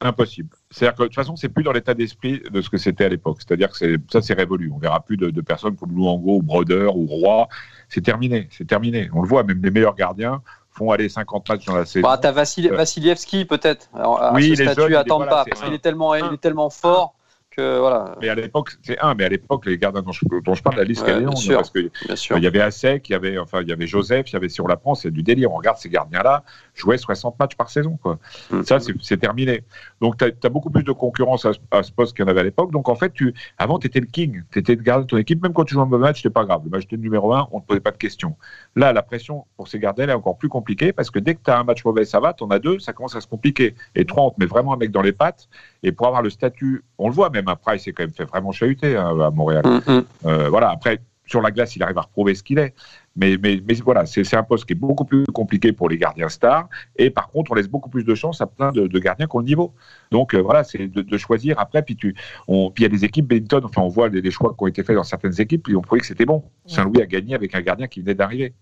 [0.00, 0.50] Impossible.
[0.70, 3.08] C'est-à-dire que de toute façon, c'est plus dans l'état d'esprit de ce que c'était à
[3.08, 3.38] l'époque.
[3.38, 4.70] C'est-à-dire que ça, c'est révolu.
[4.74, 7.48] On verra plus de, de personnes comme Louango ou Broder ou Roy.
[7.94, 8.48] C'est terminé.
[8.50, 9.08] C'est terminé.
[9.14, 10.42] On le voit, même les meilleurs gardiens
[10.72, 12.06] font aller 50 matchs dans la saison.
[12.08, 13.88] Bah, t'as Vassil- Euh, Vassilievski peut-être
[14.34, 15.66] Oui, ce les statut jeunes, il à est- Tampa voilà, c'est parce un.
[15.66, 17.14] qu'il est tellement il est tellement fort
[17.56, 19.14] voilà Mais à l'époque, c'est un.
[19.14, 21.24] Mais à l'époque, les gardiens dont je, dont je parle, la liste Ouais, elle est
[21.26, 21.36] longue.
[21.36, 21.56] sûr.
[21.56, 21.90] Parce que
[22.36, 24.48] il y avait Assec, il y avait, enfin, il y avait Joseph, il y avait,
[24.48, 25.52] si on la prend, c'est du délire.
[25.52, 26.42] On regarde ces gardiens-là
[26.74, 28.18] jouer 60 matchs par saison, quoi.
[28.50, 28.62] Mm.
[28.62, 29.62] Ça, c'est terminé.
[30.00, 32.30] Donc, tu as, beaucoup plus de concurrence à, ce- à ce poste qu'il y en
[32.30, 32.72] avait à l'époque.
[32.72, 34.42] Donc, en fait, tu, avant, tu étais le king.
[34.50, 35.42] Tu étais le gardien de ton équipe.
[35.42, 36.62] Même quand tu jouais un bon match, c'était pas grave.
[36.64, 38.36] Le match de numéro 1, on ne te posait pas de questions.
[38.76, 41.40] Là, la pression pour ces gardiens elle est encore plus compliquée parce que dès que
[41.44, 42.32] tu as un match mauvais, ça va.
[42.34, 43.74] Tu en as deux, ça commence à se compliquer.
[43.94, 45.48] Et trois, on te met vraiment un mec dans les pattes.
[45.84, 48.24] Et pour avoir le statut, on le voit même, un Price s'est quand même fait
[48.24, 49.62] vraiment chahuter hein, à Montréal.
[49.64, 50.04] Hum, hum.
[50.26, 52.74] Euh, voilà, après, sur la glace, il arrive à reprouver ce qu'il est.
[53.16, 55.96] Mais, mais, mais voilà, c'est c'est un poste qui est beaucoup plus compliqué pour les
[55.96, 56.68] gardiens stars.
[56.96, 59.36] Et par contre, on laisse beaucoup plus de chance à plein de, de gardiens qui
[59.36, 59.72] ont le niveau.
[60.10, 61.82] Donc euh, voilà, c'est de, de choisir après.
[61.82, 62.16] Puis tu,
[62.48, 64.64] on, puis il y a des équipes, Benton, enfin, on voit les, les choix qui
[64.64, 66.42] ont été faits dans certaines équipes, ils ont prouvé que c'était bon.
[66.66, 68.52] Saint-Louis a gagné avec un gardien qui venait d'arriver.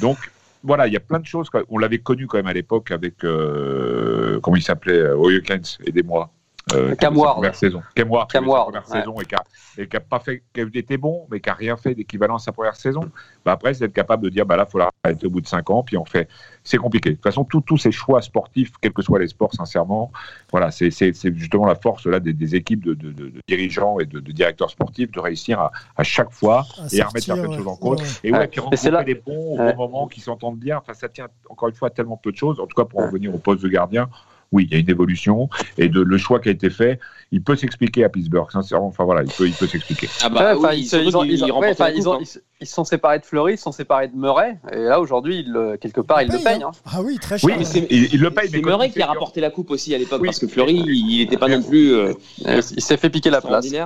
[0.00, 0.18] Donc
[0.62, 1.48] voilà, il y a plein de choses.
[1.70, 6.30] On l'avait connu quand même à l'époque avec, euh, comment il s'appelait, Oyekens, aidez-moi.
[6.76, 7.34] Euh, Cam Ward.
[7.34, 7.82] première saison.
[7.94, 9.00] Cam Ward, Cam Ward, première ouais.
[9.00, 9.42] saison et qui a,
[9.78, 12.38] et qui a pas fait, qui était bon, mais qui a rien fait d'équivalent à
[12.38, 13.00] sa première saison.
[13.44, 15.70] Bah après, c'est être capable de dire, bah là, faut l'arrêter au bout de cinq
[15.70, 16.28] ans, puis on fait.
[16.64, 17.10] C'est compliqué.
[17.10, 20.10] De toute façon, tous ces choix sportifs, quels que soient les sports, sincèrement,
[20.50, 20.90] voilà, c'est
[21.34, 24.32] justement la force là des, des équipes de, de- de- de dirigeants et de, de
[24.32, 27.56] directeurs sportifs de réussir à, à chaque fois À et à remettre sortir, certaines ouais.
[27.56, 28.00] choses en cause.
[28.00, 28.06] Ouais.
[28.24, 28.48] Et ouais, Ouais.
[28.48, 30.78] puis c'est là- les bons au bon moment, qui s'entendent bien.
[30.78, 32.58] Enfin, ça tient encore une fois à tellement peu de choses.
[32.58, 34.08] En tout cas, pour en revenir au poste de gardien,
[34.52, 36.98] oui, il y a une évolution et de, le choix qui a été fait,
[37.32, 38.50] il peut s'expliquer à Pittsburgh.
[38.50, 40.08] Sincèrement, enfin voilà, il peut, il peut s'expliquer.
[40.22, 41.74] Ah Ouais, bah enfin, oui, ils, se- ouais,
[42.60, 42.64] hein.
[42.64, 45.46] sont séparés de Fleury, ils se sont séparés de Murray, et là aujourd'hui,
[45.80, 46.62] quelque part, ils le Paye, payent.
[46.62, 46.70] hein.
[46.72, 46.90] hein.
[46.92, 47.50] Ah oui, très cher.
[47.50, 49.94] Oui, mais c'est- il, il le paye, C'est Murray qui a rapporté la coupe aussi
[49.94, 50.28] à l'époque Oui.
[50.28, 52.12] parce que Fleury il n'était pas non plus euh,
[52.46, 53.66] Euh, Il s'est fait piquer la place.
[53.70, 53.80] Ouais.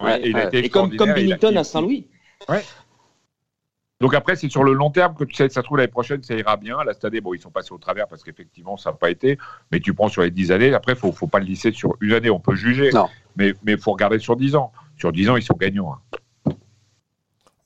[0.00, 0.68] Ouais, et Ouais.
[0.68, 2.06] comme comme Binnington à Saint-Louis.
[4.00, 6.22] Donc après, c'est sur le long terme que tu sais, ça se trouve l'année prochaine,
[6.22, 6.76] ça ira bien.
[6.84, 9.38] Là, cette année, bon, ils sont passés au travers parce qu'effectivement, ça n'a pas été.
[9.72, 11.96] Mais tu prends sur les 10 années, après, il faut, faut pas le lisser sur
[12.00, 12.90] une année, on peut juger.
[12.92, 13.08] Non.
[13.36, 14.70] Mais il faut regarder sur 10 ans.
[14.96, 15.94] Sur 10 ans, ils sont gagnants.
[15.94, 16.52] hein.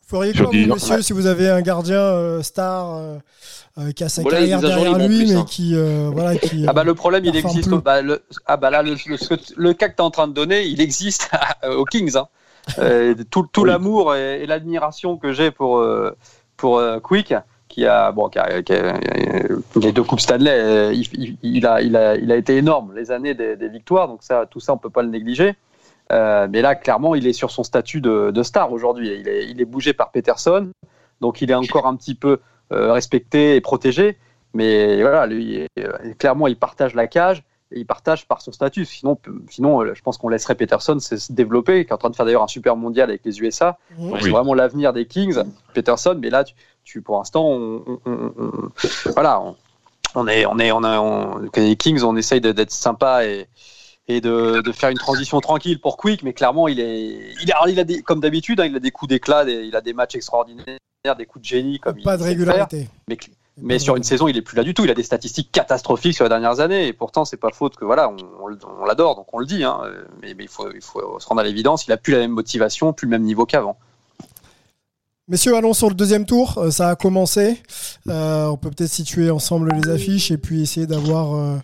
[0.08, 1.02] Vous feriez quoi, vous, messieurs, ouais.
[1.02, 3.16] si vous avez un gardien euh, star euh,
[3.78, 5.46] euh, qui a sa carrière derrière lui, plus, mais hein.
[5.48, 7.70] qui, euh, voilà, qui, Ah bah le problème il existe.
[7.70, 10.82] Bah, le, ah bah là le cas que tu es en train de donner, il
[10.82, 11.30] existe
[11.66, 12.14] aux Kings.
[12.16, 12.26] Hein.
[12.78, 13.68] Euh, tout tout Oui.
[13.68, 16.12] l'amour et, et l'admiration que j'ai pour euh,
[16.56, 17.34] pour euh, Quick,
[17.68, 18.98] qui a bon qui a, qui a-
[19.80, 23.10] les deux coupes Stanley, il, il- il a il a il a été énorme les
[23.10, 24.06] années des, des victoires.
[24.08, 25.54] Donc ça tout ça on peut pas le négliger.
[26.12, 29.16] Euh, mais là, clairement, il est sur son statut de, de star aujourd'hui.
[29.20, 30.68] Il est, il est bougé par Peterson,
[31.22, 32.40] donc il est encore un petit peu
[32.72, 34.18] euh, respecté et protégé.
[34.52, 37.42] Mais voilà, lui, euh, clairement, il partage la cage
[37.74, 38.84] et il partage par son statut.
[38.84, 39.18] Sinon,
[39.50, 42.26] sinon euh, je pense qu'on laisserait Peterson se développer, qui est en train de faire
[42.26, 43.78] d'ailleurs un super mondial avec les USA.
[43.98, 44.12] Mhm.
[44.18, 44.30] C'est Oui.
[44.30, 45.38] vraiment l'avenir des Kings,
[45.74, 46.16] Peterson.
[46.20, 46.54] Mais là, tu,
[46.84, 48.68] tu- pour l'instant, on, on- on- on-
[49.14, 49.56] voilà, on,
[50.14, 53.46] on est, on est, on a, on- les Kings, on essaye d'être sympa et
[54.08, 57.68] et de, de faire une transition tranquille pour Quick, mais clairement, il est, il a,
[57.68, 59.92] il a des, comme d'habitude, hein, il a des coups d'éclat, des- il a des
[59.92, 60.76] matchs extraordinaires,
[61.16, 62.26] des coups de génie, comme Pas il de le faire.
[62.26, 62.88] régularité.
[63.08, 63.16] Mais,
[63.60, 64.84] mais sur une saison, il est plus là du tout.
[64.84, 67.84] Il a des statistiques catastrophiques sur les dernières années, et pourtant, c'est pas faute que
[67.84, 69.62] voilà, on, on- on l'adore, donc on le dit.
[69.64, 69.80] Hein,
[70.22, 72.30] mais, mais il, faut, il faut se rendre à l'évidence, il a plus la même
[72.32, 73.76] motivation, plus le même niveau qu'avant.
[75.28, 76.58] Messieurs, allons sur le deuxième tour.
[76.58, 77.62] Euh, ça a commencé.
[78.08, 81.56] Euh, on peut peut-être situer ensemble les affiches et puis essayer d'avoir euh,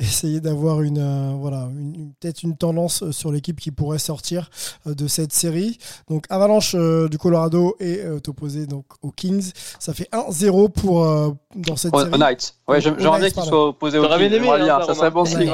[0.00, 4.50] essayer d'avoir une euh, voilà une- peut-être une tendance euh, sur l'équipe qui pourrait sortir
[4.86, 5.78] euh, de cette série.
[6.08, 9.52] Donc Avalanche euh, du Colorado est euh, opposé donc aux Kings.
[9.78, 12.10] Ça fait 1-0 pour euh, dans cette Au, série.
[12.12, 12.54] au Knights.
[12.66, 13.50] Ouais, j'aime- Au j'aimerais bien Knights, qu'il pardon.
[13.50, 14.32] soit opposé au T'aurais Kings.
[14.38, 15.52] aimé, hein, ça serait bon Aux signe.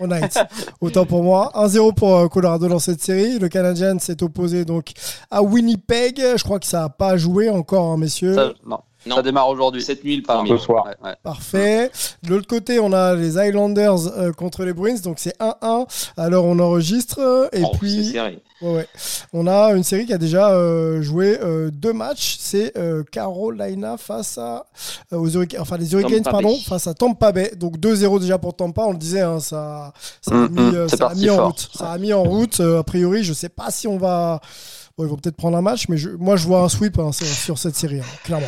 [0.00, 0.38] Aux Knights.
[0.80, 1.50] Autant pour moi.
[1.54, 3.38] 1-0 pour euh, Colorado dans cette série.
[3.38, 4.92] Le Canadien s'est opposé donc
[5.30, 6.22] à Winnipeg.
[6.36, 8.34] Je crois que ça n'a pas joué encore, hein, messieurs.
[8.34, 8.78] Ça, non.
[9.06, 9.16] Non.
[9.16, 9.82] ça démarre aujourd'hui.
[9.82, 10.44] Cette nuit, le Pardon.
[10.44, 10.58] premier.
[10.58, 10.84] Ce soir.
[10.86, 11.16] Ouais, ouais.
[11.22, 11.90] Parfait.
[12.22, 15.86] De l'autre côté, on a les Islanders euh, contre les Bruins, donc c'est 1-1.
[16.16, 18.38] Alors on enregistre et Oh, c'est puis serré.
[18.62, 18.88] ouais, ouais.
[19.32, 22.36] on a une série qui a déjà euh, joué euh, deux matchs.
[22.40, 24.64] C'est euh, Carolina face à
[25.12, 26.60] euh, aux Hurricanes, enfin les Hurricanes Tampa pardon, Bay.
[26.66, 27.52] face à Tampa Bay.
[27.56, 28.82] Donc 2-0 déjà pour Tampa.
[28.82, 29.92] On le disait, hein, ça,
[30.22, 31.68] ça a Mm, mis, mm, euh, ça a mis en route.
[31.74, 32.60] Ça a mis en route.
[32.60, 34.40] euh, a priori, je sais pas si on va.
[34.96, 37.10] Bon, ils vont peut-être prendre un match, mais je- moi je vois un sweep hein,
[37.10, 38.46] sur, sur cette série, hein, clairement.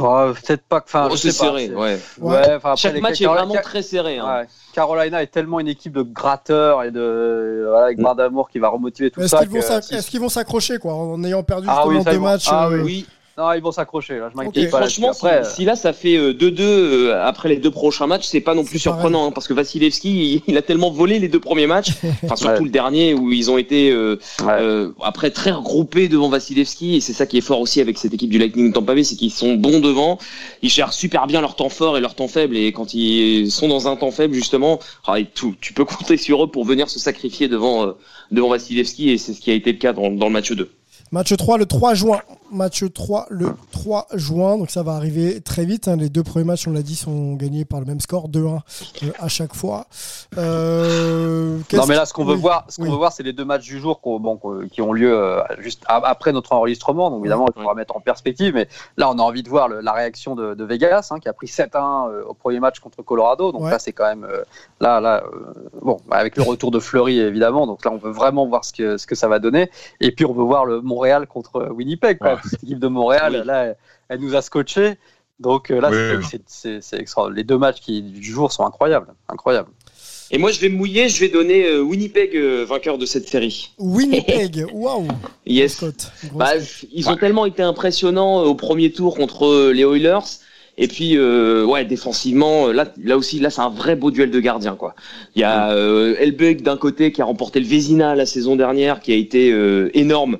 [0.00, 0.86] Oh, Peut-être pas que.
[0.88, 1.98] Enfin, Oh, je c'est pas, serré, ouais.
[2.18, 4.18] Ouais, enfin, après, Chaque les match est Carolina- vraiment très serré.
[4.18, 4.40] hein.
[4.40, 4.46] Ouais.
[4.72, 8.02] Carolina est tellement une équipe de gratteurs et de voilà, avec Mm.
[8.02, 9.42] Bardamour qui va remotiver tout Est-ce ça.
[9.42, 12.68] est-ce qu'ils vont s'accrocher quoi en ayant perdu Ah oui, justement ça, deux matchs ah
[12.70, 13.06] euh, Oui,
[13.38, 14.18] Non, ils vont s'accrocher.
[14.18, 14.70] Là, je m'inquiète Ok.
[14.70, 14.78] pas.
[14.80, 15.10] franchement.
[15.10, 18.40] Après, si, si là ça fait euh, 2-2 euh, après les deux prochains matchs, c'est
[18.40, 21.38] pas non plus surprenant hein, parce que Vasilevski, il, il a tellement volé les deux
[21.38, 21.90] premiers matchs,
[22.24, 22.64] enfin surtout Ouais.
[22.64, 24.52] le dernier où ils ont été euh, ouais.
[24.58, 28.14] euh, après très regroupés devant Vasilevski et c'est ça qui est fort aussi avec cette
[28.14, 30.16] équipe du Lightning Tampa Bay, c'est qu'ils sont bons devant,
[30.62, 33.68] ils gèrent super bien leur temps fort et leur temps faible et quand ils sont
[33.68, 36.98] dans un temps faible justement, ah, tout, tu peux compter sur eux pour venir se
[36.98, 37.92] sacrifier devant euh,
[38.30, 40.70] devant Vasilevski et c'est ce qui a été le cas dans, dans le match 2.
[41.12, 42.20] Match 3 le 3 juin.
[42.52, 44.58] Match 3 le 3 juin.
[44.58, 45.88] Donc ça va arriver très vite.
[45.88, 45.96] hein.
[45.96, 48.60] Les deux premiers matchs, on l'a dit, sont gagnés par le même score, 2-1
[49.02, 49.86] euh, à chaque fois.
[50.38, 52.90] Euh, Non mais là ce qu'on veut voir, ce qu'on oui.
[52.90, 54.38] veut voir, c'est les deux matchs du jour bon,
[54.70, 57.10] qui ont lieu euh, juste après notre enregistrement.
[57.10, 58.54] Donc évidemment, il faudra mettre en perspective.
[58.54, 61.28] Mais là, on a envie de voir le- la réaction de, de Vegas, hein, qui
[61.28, 63.52] a pris 7-1 euh, au premier match contre Colorado.
[63.52, 63.70] Donc Ouais.
[63.70, 64.26] là, c'est quand même
[64.80, 67.66] là, là, euh, bon, bah, avec le retour de Fleury évidemment.
[67.66, 69.70] Donc là, on veut vraiment voir ce que ce que ça va donner.
[70.00, 72.18] Et puis on veut voir le Montréal contre Winnipeg.
[72.18, 72.34] Quoi.
[72.34, 72.35] Ouais.
[72.44, 73.46] Cette équipe de Montréal, Oui.
[73.46, 73.76] là, elle,
[74.08, 74.94] elle nous a scotché.
[75.38, 76.24] Donc euh, là, Oui, c'est- oui.
[76.30, 77.28] c'est- c'est c'est extra.
[77.30, 79.68] Les deux matchs qui, du jour sont incroyables, incroyables.
[80.32, 83.28] Et moi je vais me mouiller, je vais donner euh, Winnipeg euh, vainqueur de cette
[83.28, 83.72] série.
[83.78, 84.66] Winnipeg.
[84.72, 85.06] Waouh.
[85.46, 85.84] Yes.
[86.34, 86.52] Bah,
[86.92, 90.18] ils ont tellement été impressionnants au premier tour contre les Oilers.
[90.78, 94.40] Et puis, euh, ouais, défensivement, là, là aussi, là, c'est un vrai beau duel de
[94.40, 94.94] gardiens, quoi.
[95.34, 99.00] Il y a euh, Elbeck d'un côté qui a remporté le Vézina la saison dernière,
[99.00, 100.36] qui a été euh, énorme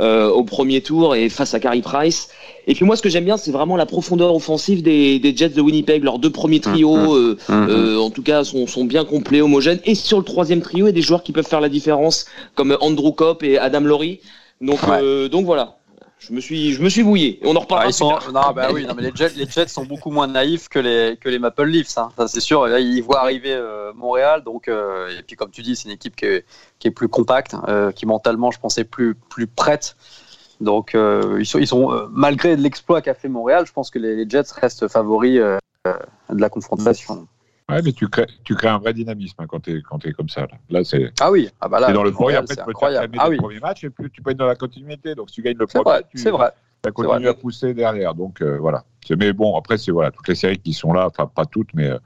[0.00, 2.28] euh, au premier tour et face à Carey Price.
[2.66, 5.50] Et puis moi, ce que j'aime bien, c'est vraiment la profondeur offensive des, des Jets
[5.50, 6.04] de Winnipeg.
[6.04, 9.80] Leurs deux premiers trios, euh, euh, en tout cas, sont, sont bien complets, homogènes.
[9.84, 12.26] Et sur le troisième trio, il y a des joueurs qui peuvent faire la différence,
[12.54, 14.20] comme Andrew Kopp et Adam Laurie.
[14.60, 15.00] Donc, Ouais.
[15.02, 15.78] euh, donc voilà.
[16.20, 17.40] Je me suis, je me suis mouillé.
[17.42, 17.92] On en Ah, reparlera.
[17.92, 18.10] sont...
[18.10, 18.30] tard.
[18.32, 21.16] Non, bah oui, non, mais les Jets, les Jets sont beaucoup moins naïfs que les,
[21.18, 21.96] que les Maple Leafs.
[21.96, 22.10] Hein.
[22.16, 22.66] Ça, c'est sûr.
[22.66, 24.42] Là, ils voient arriver euh, Montréal.
[24.44, 26.44] Donc, euh, et puis, comme tu dis, c'est une équipe qui est,
[26.78, 29.96] qui est plus compacte, euh, qui mentalement, je pensais, plus, plus prête.
[30.60, 34.14] Donc, euh, ils sont, ils sont malgré l'exploit qu'a fait Montréal, je pense que les,
[34.14, 35.60] les Jets restent favoris de
[36.28, 37.26] la confrontation.
[37.70, 40.12] Ouais, mais tu crées, tu crées un vrai dynamisme hein, quand tu es, quand es
[40.12, 40.42] comme ça.
[40.42, 42.10] Là, là c'est Ah oui, ah bah là, dans le.
[42.10, 44.46] Montréal, Après, c'est tu peux Ah le premier match et puis tu peux être dans
[44.46, 45.14] la continuité.
[45.14, 46.50] Donc, si tu gagnes le premier, vrai, tu c'est vrai.
[46.86, 47.28] as continué vrai.
[47.28, 48.14] à pousser derrière.
[48.14, 48.84] Donc, euh, voilà.
[49.18, 51.86] Mais bon, après, c'est voilà, toutes les séries qui sont là, enfin, pas toutes, mais
[51.88, 51.98] euh,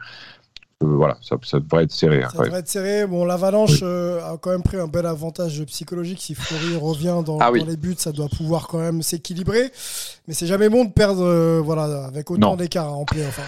[0.83, 2.23] euh, voilà, ça, ça devrait être serré.
[2.25, 3.07] hein, Ça devrait être serré.
[3.07, 6.21] Bon, l'Avalanche euh, a quand même pris un bel avantage psychologique.
[6.21, 7.61] Si Fleury revient dans, Ah oui.
[7.61, 9.71] dans les buts, ça doit pouvoir quand même s'équilibrer.
[10.27, 13.25] Mais c'est jamais bon de perdre euh, voilà, avec autant d'écart en play.
[13.27, 13.43] Enfin.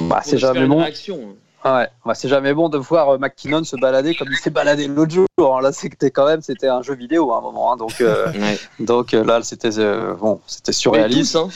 [0.00, 0.78] Bah, c'est jamais une bon.
[0.78, 1.36] réaction.
[1.64, 4.86] Ouais, ouais, c'est jamais bon de voir euh, McKinnon se balader comme il s'est baladé
[4.88, 5.26] l'autre jour.
[5.38, 5.60] hein.
[5.60, 7.72] Là, c'était quand même, c'était un jeu vidéo à un moment.
[7.72, 7.76] hein.
[7.76, 8.58] Donc, euh, Ouais.
[8.78, 11.32] donc euh, là, c'était euh, bon, c'était surréaliste.
[11.32, 11.48] tous, hein.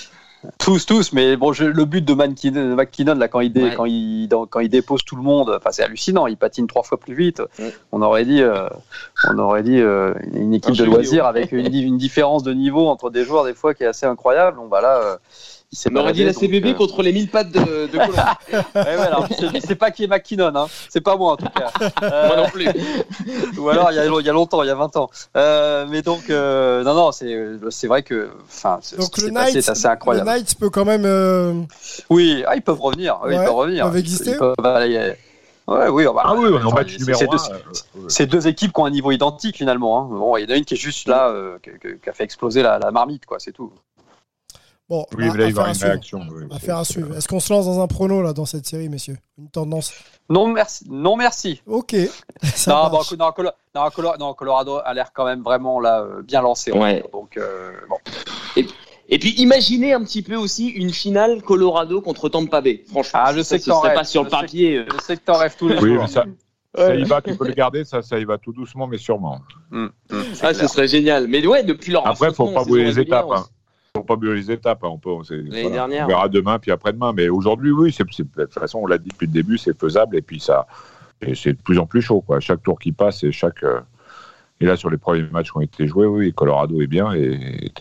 [0.59, 3.75] Tous, tous, mais bon, je- le but de McKinnon, McKinnon, là, quand il, dé- Ouais.
[3.75, 6.27] quand, il, dans- quand il dépose tout le monde, enfin, c'est hallucinant.
[6.27, 7.41] Il patine trois fois plus vite.
[7.59, 7.75] Ouais.
[7.93, 8.69] On aurait dit, euh,
[9.31, 11.25] on aurait dit une équipe Un de loisirs vidéo.
[11.25, 14.05] avec une, di- une différence de niveau entre des joueurs des fois qui est assez
[14.05, 14.59] incroyable.
[14.59, 15.19] Bon, bah là,
[15.75, 17.59] euh, il s'est On aurait dit la CBB euh, contre les 1000 pattes de,
[17.89, 17.99] de
[18.75, 20.67] ouais, c'est pas qui est McKinnon, hein.
[20.89, 21.71] c'est pas moi en tout cas.
[22.03, 22.69] Euh, Moi non plus.
[23.59, 25.11] ou alors il y, a, il y a longtemps, il y a 20 ans.
[25.37, 27.37] Euh, mais donc, euh, non, non, c'est
[27.71, 30.29] c'est vrai que enfin, ce Donc qui le s'est passé Knights, est assez incroyable.
[30.29, 31.05] le Knights peut quand même.
[31.05, 31.53] euh,
[32.11, 33.19] Oui, ah, ils peuvent revenir.
[33.23, 33.85] Ouais, ils peuvent revenir.
[33.85, 35.15] ils peuvent exister Ils peuvent aller-
[35.67, 37.55] Ouais, oui, bah, Ah oui, on enfin, match c'est- numéro c'est 1.
[37.57, 39.99] deux- C'est deux équipes qui ont un niveau identique finalement.
[40.03, 40.09] hein.
[40.11, 42.13] Bon, il y en a une qui est juste là, euh, qui, qui- qui a
[42.13, 43.73] fait exploser la, la marmite, quoi, c'est tout.
[44.89, 46.21] Bon, Oui, à- mais là, à il va une réaction.
[46.31, 46.45] oui.
[46.51, 47.17] Affaire à suivre.
[47.17, 49.17] Est-ce qu'on se lance dans un prono là dans cette série, messieurs?
[49.39, 49.93] Une tendance?
[50.29, 50.85] Non, merci.
[50.91, 51.63] Non, merci.
[51.67, 51.95] Ok.
[52.43, 53.17] Ça Non, marche.
[53.17, 56.43] bon, non, Colo- non, Colo- non, Colorado a l'air quand même vraiment là euh, bien
[56.43, 56.71] lancé.
[56.73, 57.03] Ouais.
[57.13, 57.97] Donc, euh, bon.
[59.09, 62.85] Et puis imaginez un petit peu aussi une finale Colorado contre Tampa Bay.
[62.91, 63.97] Franchement, Ah, je ça, sais que ce serait rêves.
[63.99, 64.77] pas sur le Je sais que- papier.
[64.79, 64.87] euh.
[64.99, 66.03] Je sais que t'en rêves tous les Oui, jours.
[66.03, 66.25] mais ça,
[66.77, 69.41] ça y va, tu peux le garder, ça, ça y va tout doucement, mais sûrement.
[69.71, 69.77] C'est
[70.43, 70.57] Ah, clair.
[70.57, 71.27] ce serait génial.
[71.29, 73.27] Mais ouais, depuis leur Après, faut affrontement pas en brûler les étapes.
[73.31, 73.45] Hein.
[74.05, 74.85] Pas brûler les étapes.
[74.85, 74.89] hein.
[74.91, 77.13] On, peut, c'est- L'année dernière, on verra demain puis après-demain.
[77.13, 79.79] Mais aujourd'hui, oui, c'est, c'est- de toute façon, on l'a dit depuis le début, c'est
[79.79, 80.17] faisable.
[80.17, 80.67] Et puis ça,
[81.21, 82.21] et c'est de plus en plus chaud.
[82.21, 82.41] Quoi.
[82.41, 83.63] Chaque tour qui passe et chaque.
[83.63, 83.81] euh,
[84.61, 87.13] Et là, sur les premiers matchs qui ont été joués, oui, Colorado est bien.
[87.13, 87.73] Et, et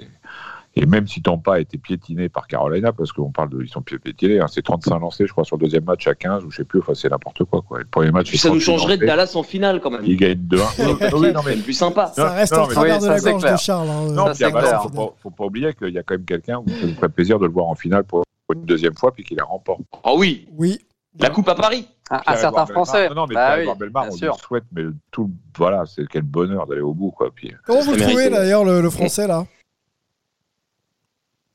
[0.88, 3.62] même si Tampa a été piétiné par Carolina, parce qu'on parle de.
[3.62, 6.44] Ils sont piétinés, hein, c'est 35 lancés, je crois, sur le deuxième match à 15,
[6.46, 7.62] ou je sais plus, enfin, c'est n'importe quoi.
[7.62, 7.80] quoi.
[7.80, 9.06] Le premier match, ça nous 38 changerait de.
[9.06, 10.02] Dallas en finale quand même.
[10.04, 10.64] Ils gagnent 2-1.
[11.20, 12.12] oui, mais C'est plus sympa.
[12.16, 13.54] Ça reste non, en travers Oui, de la gorge clair.
[13.54, 13.90] de Charles.
[13.90, 14.34] hein, Non, euh,
[14.82, 17.10] faut, pas, faut pas oublier qu'il y a quand même quelqu'un où ça nous ferait
[17.10, 19.82] plaisir de le voir en finale pour une deuxième fois puis qu'il la remporte.
[20.04, 20.80] Ah oui, Oui.
[21.20, 21.88] la coupe à Paris.
[22.10, 22.86] Un, un Pierre-Edouard certain Bellemare.
[22.86, 23.10] français.
[23.10, 26.66] Non, non, mais Bah oui, bien on le souhaite, mais tout, voilà, c'est quel bonheur
[26.68, 27.30] d'aller au bout, quoi.
[27.34, 29.46] Puis, Comment vous le trouvez d'ailleurs le, le français là?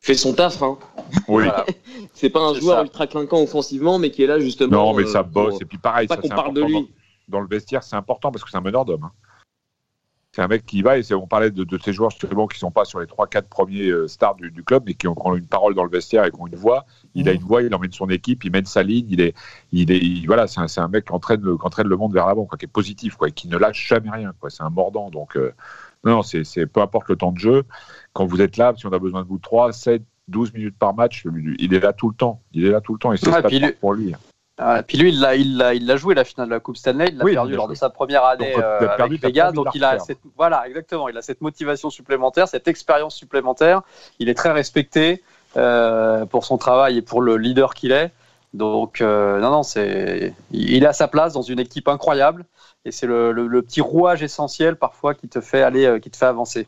[0.01, 0.63] Fait son taf.
[0.63, 0.79] Hein.
[1.29, 1.45] oui.
[1.45, 1.67] Voilà.
[2.15, 2.83] C'est pas un joueur ça.
[2.85, 4.71] ultra clinquant offensivement, mais qui est là justement.
[4.93, 5.55] Non, mais euh, ça bosse.
[5.55, 6.73] pour- Et puis pareil, pas ça, qu'on parle de lui.
[6.75, 6.87] Dans,
[7.29, 9.05] dans le vestiaire, c'est important parce que c'est un meneur d'homme.
[9.05, 9.13] hein.
[10.33, 12.71] C'est un mec qui va, et on parlait de, de ces joueurs justement qui sont
[12.71, 15.35] pas sur les 3-4 premiers euh, stars du, du club, mais qui ont, qui ont
[15.35, 16.85] une parole dans le vestiaire et qui ont une voix.
[17.15, 19.35] Il a une voix, il emmène son équipe, il mène sa ligne, il est,
[19.73, 21.97] il est, il- voilà, c'est un, c'est un mec qui entraîne, le, qui entraîne le
[21.97, 24.51] monde vers l'avant, qui est positif, quoi, et qui ne lâche jamais rien, quoi.
[24.51, 25.53] C'est un mordant, donc euh,
[26.05, 27.65] non, c'est peu importe le temps de jeu.
[28.19, 30.93] Quand vous êtes là, si on a besoin de vous 3, 7, 12 minutes par
[30.93, 31.25] match,
[31.61, 32.41] il est là tout le temps.
[32.53, 34.13] Il est là tout le temps et c'est ça puis lui- pour lui.
[34.61, 36.77] Ah, puis lui, il l'a, il l'a, il l'a joué la finale de la Coupe
[36.77, 37.75] Stanley, il l'a Oui, perdu lors joué.
[37.75, 40.67] de sa première année Donc, euh, perdu, avec pas de donc il a cette, voilà,
[40.67, 43.83] exactement, il a cette motivation supplémentaire, cette expérience supplémentaire.
[44.19, 45.23] Il est très respecté
[45.57, 48.11] euh, pour son travail et pour le leader qu'il est.
[48.53, 52.45] Donc euh, non, non, c'est, il a sa place dans une équipe incroyable
[52.85, 56.11] et c'est le, le- le petit rouage essentiel parfois qui te fait aller, euh, qui
[56.11, 56.67] te fait avancer.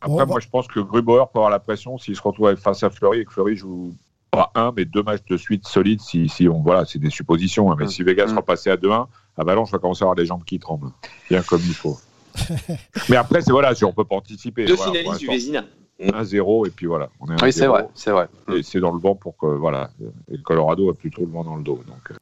[0.00, 2.90] Après, moi, je pense que Grubauer peut avoir la pression s'il se retrouve face à
[2.90, 3.94] Fleury et que Fleury joue
[4.30, 6.00] pas un, mais deux matchs de suite solides.
[6.00, 7.70] Si, si on, voilà, c'est des suppositions.
[7.70, 7.88] hein, mais Mm.
[7.88, 8.30] si Vegas Mm.
[8.30, 10.90] sera passé à 2-1, à Valence, va commencer à avoir les jambes qui tremblent.
[11.30, 11.98] Bien comme il faut.
[13.08, 14.66] mais après, c'est voilà, on peut pas anticiper.
[14.66, 15.64] Deux Voilà, finalistes du Vézina.
[15.98, 17.08] 1-0 et puis voilà.
[17.20, 18.28] On est Oui, c'est 1-0, vrai, c'est vrai.
[18.54, 19.88] Et c'est dans le vent pour que voilà.
[20.30, 21.80] Et Colorado a plutôt le vent dans le dos.
[21.86, 22.14] Donc, euh,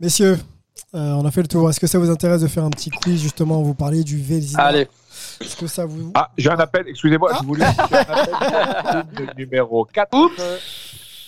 [0.00, 0.38] Messieurs,
[0.94, 1.68] euh, on a fait le tour.
[1.68, 4.62] Est-ce que ça vous intéresse de faire un petit quiz justement Vous parlez du Vézina?
[4.62, 4.88] Allez,
[5.40, 6.12] Est-ce que ça vous.
[6.14, 6.84] Ah, j'ai un appel.
[6.88, 7.38] Excusez-moi, Ah.
[7.40, 7.64] je voulais.
[7.64, 10.10] appel de numéro 4.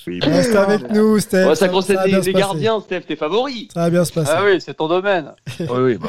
[0.08, 1.46] Oui, Reste avec nous, Steph.
[1.46, 3.68] Ouais, ça concerne les, gardiens, Steph, tes favoris.
[3.72, 4.32] Ça va bien se passer.
[4.34, 5.30] ah oui, c'est ton domaine.
[5.60, 6.08] oui, oui, bah,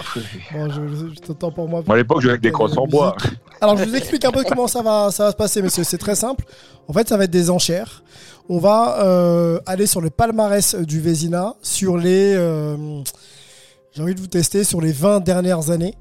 [0.51, 1.83] Bon, je, je- je t'entends pour moi.
[1.85, 3.15] Moi, à l'époque, je jouais avec des crosses en bois.
[3.61, 5.83] Alors, je vous explique un peu comment ça va, ça va se passer, messieurs.
[5.83, 6.43] C'est très simple.
[6.87, 8.03] En fait, ça va être des enchères.
[8.49, 12.33] On va euh, aller sur le palmarès du Vézina sur les.
[12.35, 12.75] euh,
[13.91, 15.93] J'ai envie de vous tester sur les 20 dernières années.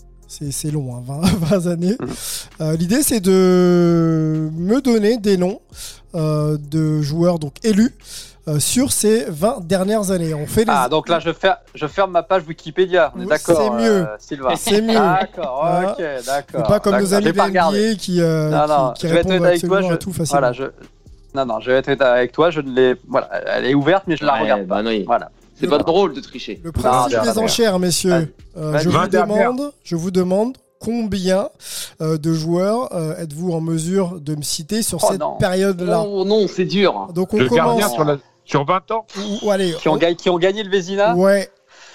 [0.51, 1.97] C'est long, hein, 20, 20 années.
[2.61, 5.61] Euh, L'idée, c'est de me donner des noms
[6.15, 7.95] euh, de joueurs donc élus
[8.49, 10.33] euh, sur ces 20 dernières années.
[10.35, 10.71] On fait les.
[10.75, 13.13] Ah, donc là, je, fer- je ferme ma page Wikipédia.
[13.15, 14.03] On est Oui, d'accord, c'est mieux.
[14.03, 14.55] euh, Sylvain.
[14.57, 14.95] C'est mieux.
[14.95, 16.45] D'accord, ok, d'accord.
[16.65, 17.71] C'est pas comme nos amis de pas la.
[17.71, 19.83] NBA qui, euh, Non, non, qui, qui je vais être répondent toi.
[19.83, 19.93] Je...
[19.93, 20.41] à tout facilement.
[20.41, 20.65] Voilà, je...
[21.35, 22.51] Non, non, je vais être avec toi.
[22.51, 22.95] Je ne l'ai.
[23.07, 24.77] Voilà, elle est ouverte, mais je la Ouais, regarde pas.
[24.77, 25.31] bah non, Voilà.
[25.55, 26.61] C'est pas drôle de tricher.
[26.65, 28.35] Le principe Non, des enchères, messieurs.
[28.57, 31.49] Euh, je, vous demande, je vous demande combien
[32.01, 35.37] euh, de joueurs euh, êtes-vous en mesure de me citer sur Oh, cette non.
[35.39, 37.09] période-là Oh non, c'est dur.
[37.15, 37.93] Donc on Le commence.
[37.93, 40.63] sur, la- sur 20 ans Ou- ou allez, Qui ont, on- gagné, qui ont gagné
[40.65, 41.49] le Vézina Ouais.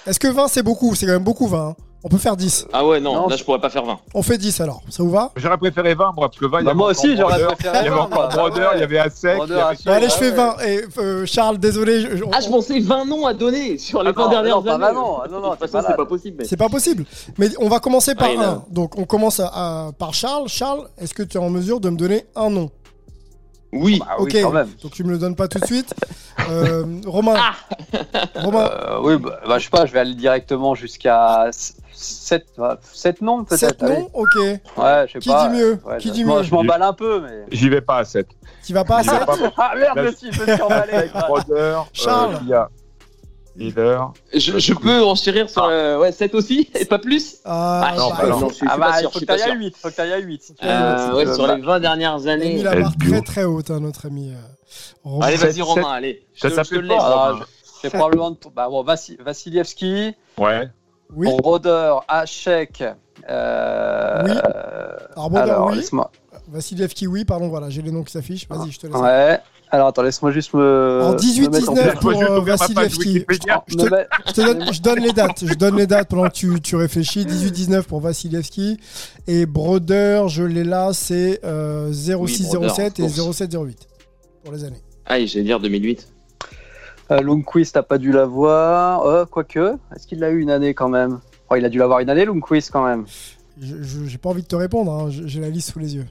[0.06, 0.96] Est-ce que 20 c'est beaucoup?
[0.96, 1.70] C'est quand même beaucoup 20.
[1.70, 1.76] hein.
[2.04, 2.68] On peut faire 10.
[2.72, 3.98] Ah ouais, non, Non, là je- pourrais pas faire 20.
[4.14, 4.82] On fait 10 alors.
[4.90, 5.32] Ça vous va?
[5.36, 7.78] J'aurais préféré 20, moi, parce que 20, il y Bah, avait moi aussi, j'aurais préféré
[7.80, 8.28] Il y avait 20, encore moi.
[8.28, 9.32] Brodeur, il y avait Assec.
[9.32, 10.36] il y Brodeur, avait- allez, je ouais, fais ouais.
[10.36, 10.56] 20.
[10.66, 12.02] Et euh, Charles, désolé.
[12.02, 14.64] je- Ah, je pensais 20 noms à donner sur les Ah 20 non, dernières non,
[14.64, 14.86] pas années.
[14.86, 15.18] 20 noms.
[15.24, 16.38] Ah non, non, De toute façon, c'est pas possible.
[16.40, 17.04] mais- C'est pas possible.
[17.40, 18.48] Mais on va commencer par Ah, a.
[18.52, 18.64] un.
[18.70, 20.48] Donc on commence à- à- par Charles.
[20.48, 22.70] Charles, est-ce que tu es en mesure de me donner un nom?
[23.74, 24.02] Oui.
[24.08, 24.70] Ah oui, ok, quand même.
[24.82, 25.94] donc tu me le donnes pas tout de suite.
[26.50, 27.36] Euh, Romain.
[28.36, 31.50] Romain, Euh, oui, bah, bah, je sais pas, je vais aller directement jusqu'à
[31.92, 32.46] 7,
[33.22, 33.60] noms peut-être.
[33.60, 33.94] 7 allez.
[34.00, 34.36] noms Ok.
[34.36, 35.48] Ouais, je sais Qui pas.
[35.50, 37.46] dit mieux Ouais, Qui dit mieux Je m'emballe un peu, mais.
[37.52, 38.28] J'y vais pas à 7.
[38.66, 39.36] Tu vas pas à J'y vais 7 pas.
[39.58, 41.12] Ah merde, je me suis emballé avec.
[41.14, 42.36] Brother, Charles.
[42.36, 42.64] euh,
[43.58, 44.14] Miller.
[44.34, 48.28] Je, je peux enchérir sur le ouais, 7 aussi Et pas plus Ah, non, bah,
[48.28, 48.50] non.
[48.50, 49.12] je suis, Ah bah, pas sûr.
[49.12, 49.56] faut que t'ailles à sûr.
[49.56, 49.76] 8.
[49.78, 50.44] Faut que t'ailles à 8.
[50.44, 50.72] Si tu veux.
[50.72, 52.64] Euh, ouais, sur les 20 dernières Il a mis années.
[52.64, 54.32] la barre très très haute, hein, notre ami.
[54.32, 54.38] euh,
[55.04, 55.26] Romain.
[55.28, 56.26] Allez, vas-y, Romain, allez.
[56.36, 56.98] Ça s'appelle te le laisse.
[56.98, 57.46] pas, Ah,
[57.84, 58.36] vais probablement.
[58.56, 60.70] Bah, bon, Vassi- Vassilievski, Ouais.
[61.16, 61.28] Oui.
[61.38, 62.84] Broder, Hachek.
[63.30, 64.32] Euh, Oui.
[64.32, 65.84] euh, Alors, alors, oui.
[66.50, 68.48] Vassilievski, oui, pardon, voilà, j'ai les noms qui s'affichent.
[68.50, 68.96] Vas-y, je te laisse.
[68.96, 69.40] Ouais.
[69.70, 71.02] Alors, attends, laisse-moi juste me.
[71.04, 72.00] En me mettre 18-19 place.
[72.00, 72.42] pour euh.
[73.68, 73.84] Je te,
[74.36, 75.46] je donne, je donne les dates.
[75.46, 77.26] Je donne les dates pendant que tu, tu réfléchis.
[77.26, 78.80] 18-19 pour Vassilievski.
[79.28, 83.88] Et Broder, je l'ai là, c'est euh, 0607 Oui, et Broder, of 0708
[84.44, 84.82] pour les années.
[85.06, 86.08] Ah, j'allais dire 2008.
[87.12, 89.06] Euh, Lundqvist, t'as pas dû l'avoir.
[89.06, 91.20] Euh, quoique, est-ce qu'il l'a eu une année quand même?
[91.50, 93.06] Oh, Il a dû l'avoir une année, Lundqvist, quand même.
[93.62, 96.06] Je- J'ai pas envie de te répondre, hein, j'ai la liste sous les yeux.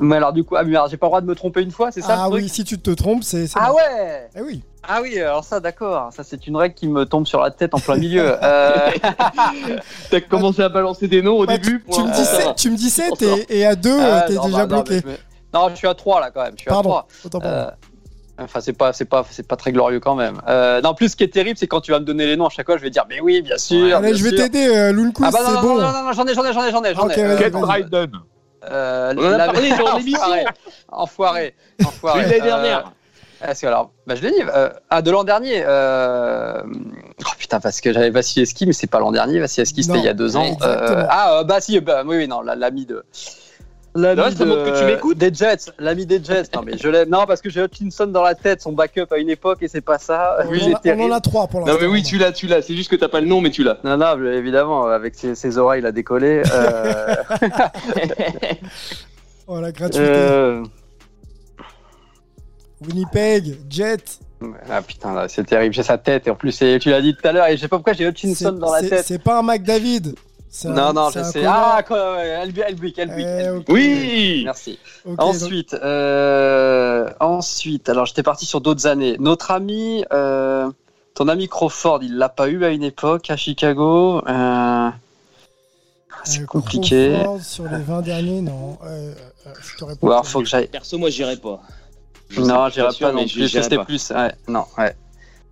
[0.00, 1.92] Mais alors, du coup, ah, mais j'ai pas le droit de me tromper une fois,
[1.92, 3.46] c'est ça Ah le truc oui, si tu te trompes, c'est.
[3.54, 3.76] Ah bon.
[3.76, 4.62] ouais Eh oui.
[4.86, 6.10] Ah oui, alors ça, d'accord.
[6.12, 8.36] Ça, c'est une règle qui me tombe sur la tête en plein milieu.
[8.42, 8.90] Euh,
[10.10, 12.24] T'as commencé à balancer des noms au Bah, début tu, pour tu me dis euh,
[12.24, 14.82] 7, tu me dis 7 et, et à 2, ah, t'es non, déjà bah, non,
[14.82, 15.02] bloqué.
[15.06, 16.52] mais je- Non, je suis à 3 là quand même.
[16.56, 17.06] Je suis Pardon, à 3.
[17.26, 17.72] autant pour moi.
[18.36, 20.40] Enfin, c'est pas, c'est pas, c'est pas très glorieux quand même.
[20.48, 22.36] Euh, non, en plus, ce qui est terrible, c'est quand tu vas me donner les
[22.36, 23.96] noms à chaque fois, je vais dire, mais oui, bien sûr.
[23.96, 25.80] Allez, bien je vais t'aider, euh, Lundqvist, Ah bah non, c'est non, bon.
[25.80, 27.14] non, non, non, j'en ai, j'en ai, j'en ai, j'en ai, j'en ai.
[27.14, 27.84] Ken vas-y.
[27.84, 28.10] Dryden.
[28.70, 30.20] Euh, On en a la- parlé dans l'émission.
[30.88, 31.54] Enfoiré,
[31.84, 32.92] enfoiré, l'année Euh, dernière.
[33.46, 34.42] Est-ce que alors, bah, je l'ai dit.
[34.42, 35.62] euh, ah, de l'an dernier.
[35.66, 36.62] Euh...
[37.20, 39.38] Oh putain, parce que j'avais Vasilevski, mais c'est pas l'an dernier.
[39.40, 40.56] Vasilevski, c'était il y a deux ans.
[40.62, 43.04] Euh, ah, euh, bah si, bah, oui, oui, non, la- l'ami de.
[43.96, 45.18] L'ami Non, ça montre que tu m'écoutes.
[45.18, 46.44] Des Jets, l'ami des Jets.
[46.54, 47.08] Non, mais je l'aime.
[47.08, 49.80] Non, parce que j'ai Hutchinson dans la tête, son backup à une époque, et c'est
[49.82, 50.38] pas ça.
[50.44, 51.12] On, Oui, en a, on terrible.
[51.12, 51.74] en a 3 pour l'instant.
[51.74, 52.60] Non mais oui, tu l'as, tu l'as.
[52.62, 53.78] C'est juste que t'as pas le nom, mais tu l'as.
[53.84, 56.42] Non, non, évidemment, avec ses, ses oreilles, il a décollé.
[56.52, 57.14] Euh,
[59.46, 60.00] Oh, la gratuité.
[60.08, 60.62] euh,
[62.86, 64.18] Winnipeg, Jet.
[64.70, 65.74] Ah putain, là, c'est terrible.
[65.74, 67.60] J'ai sa tête, et en plus, c'est- tu l'as dit tout à l'heure, et je
[67.62, 69.04] sais pas pourquoi j'ai Hutchinson C'est- dans la c'est- tête.
[69.06, 70.14] C'est pas un McDavid.
[70.64, 71.44] Non, non, je sais.
[71.44, 73.26] Ah, quoi, ouais, Elbic, Elbic, Elbic,
[73.68, 73.72] Eh.
[73.72, 74.42] Oui.
[74.44, 74.78] Merci.
[75.04, 79.16] Ok, donc- Ensuite, euh, ensuite, alors j'étais parti sur d'autres années.
[79.18, 80.70] Notre ami, euh,
[81.14, 84.22] ton ami Crawford, il l'a pas eu à une époque à Chicago.
[84.28, 84.90] Euh,
[86.24, 87.14] c'est euh, compliqué.
[87.14, 88.78] Crawford sur les 20 derniers, non.
[88.84, 89.12] Euh,
[89.46, 90.06] euh, je te réponds.
[90.06, 90.68] Ou alors faut que j'aille.
[90.68, 91.60] Perso, moi, j'irai pas.
[92.30, 93.68] Je Non, j'irai sûr, pas non mais plus.
[93.76, 93.84] pas.
[93.84, 94.10] plus.
[94.10, 94.94] Ouais, non, ouais.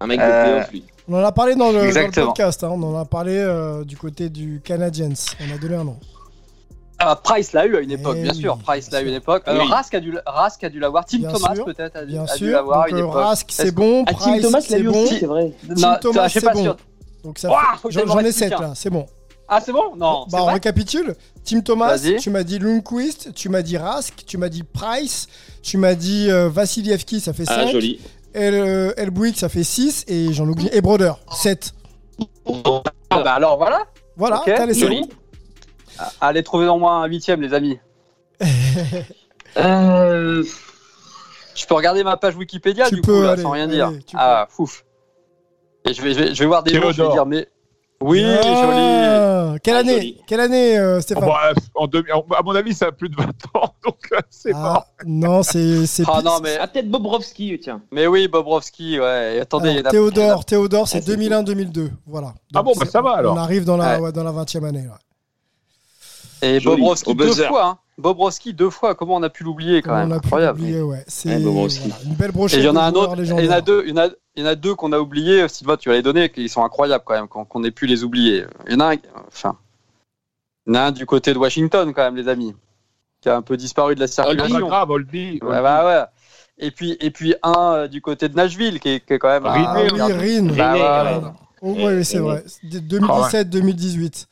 [0.00, 0.84] Un mec de Euh, playoff, lui.
[1.08, 2.26] On en a parlé dans le, dans le Exactement.
[2.28, 2.62] podcast.
[2.64, 5.10] hein, on en a parlé euh, du côté du Canadiens.
[5.40, 5.96] On a donné un nom.
[6.98, 8.56] Ah, Price l'a eu à une époque, Eh bien oui, sûr.
[8.58, 9.42] Price bien l'a eu à une époque.
[9.48, 9.62] Euh.
[9.64, 11.04] Rask a dû, Rask a dû l'avoir.
[11.04, 13.14] Tim Bien Thomas peut-être a, dû- Bien a dû l'avoir Donc, une euh, époque.
[13.14, 14.04] Rask, c'est bon.
[14.06, 15.02] Ah, Tim Price, Thomas l'a c'est eu bon.
[15.02, 15.52] aussi, c'est vrai.
[15.66, 16.62] Tim Non, Thomas, c'est bon.
[16.62, 16.76] sûr.
[17.24, 17.48] Donc ça
[17.82, 18.60] fait- j'en ai reste 7 qu'un.
[18.60, 19.06] là, c'est bon.
[19.48, 21.14] Ah, c'est bon Non, Bah, on vrai récapitule.
[21.44, 25.26] Tim Thomas, tu m'as dit Lundqvist, tu m'as dit Rask, tu m'as dit Price,
[25.62, 27.54] tu m'as dit euh, Vassilievski, ça fait 5.
[27.58, 28.00] Ah, joli.
[28.34, 30.04] El, euh, ça fait 6.
[30.08, 30.68] Et j'en oublie.
[30.72, 31.74] Et Broder, 7.
[33.10, 33.84] Ah, bah alors voilà.
[34.16, 34.74] Voilà, t'as les.
[34.74, 35.08] Joli.
[36.20, 37.78] Allez, trouvez en moins un huitième, les amis.
[39.58, 40.42] Euh,
[41.54, 43.88] Je peux regarder ma page Wikipédia Tu du peux, coup, là, allez, sans rien dire.
[43.88, 44.86] allez, ah, fouf.
[45.86, 47.48] Et je vais, je vais, je vais voir des noms, je vais dire, mais.
[48.02, 48.36] Oui, joli.
[48.44, 50.16] Ah, Quelle Ah, année joli.
[50.26, 51.86] Quelle année, euh, Oh, Stéphane bah, en
[52.36, 54.86] à mon avis, ça a plus de 20 ans, donc euh, c'est Ah, mort.
[55.06, 55.86] Non, c'est.
[55.86, 57.80] c'est Ah non, mais, Ah, peut-être Bobrovski, tiens.
[57.92, 59.36] mais oui, Bobrovski, ouais.
[59.36, 61.90] Et attendez, Alors, il y en a- Théodore, Théodore, c'est Ah, c'est 2001-2002.
[62.06, 62.34] Voilà.
[62.54, 63.34] Ah bon, bah, ça va, alors.
[63.34, 64.04] On arrive dans la, Ouais.
[64.06, 64.84] ouais, dans la 20e année.
[64.86, 64.98] là.
[66.42, 67.78] Et Joli, Bobrovski deux fois, hein.
[68.02, 70.08] Bobrovski deux fois, comment on a pu l'oublier quand même?
[70.08, 70.60] on a pu Incroyable.
[70.62, 71.04] ouais.
[71.06, 71.88] C'est Ouais, Bobrovski.
[71.88, 72.58] voilà, une belle Et brochette.
[72.60, 74.08] il y en a un autre, il y en a deux, il y en a,
[74.36, 76.64] il y en a deux qu'on a oubliés, Sylvain, tu vas les donner, qui sont
[76.64, 78.44] incroyables quand même, qu'on qu'on ait pu les oublier.
[78.66, 78.96] Il y en a un,
[79.28, 79.56] enfin,
[80.66, 82.54] il y en a un du côté de Washington quand même, les amis,
[83.20, 84.66] qui a un peu disparu de la circulation.
[84.68, 85.38] grave, Oldby.
[85.42, 86.04] Ouais, bah ouais.
[86.58, 89.28] Et puis, et puis un euh, du côté de Nashville, qui est, qui est quand
[89.30, 89.46] même.
[89.46, 90.46] Rin- Ah un- oui, Rin.
[90.56, 91.34] Bah,
[91.64, 92.42] Oh, ouais, c'est vrai.
[92.64, 94.26] 2017-2018.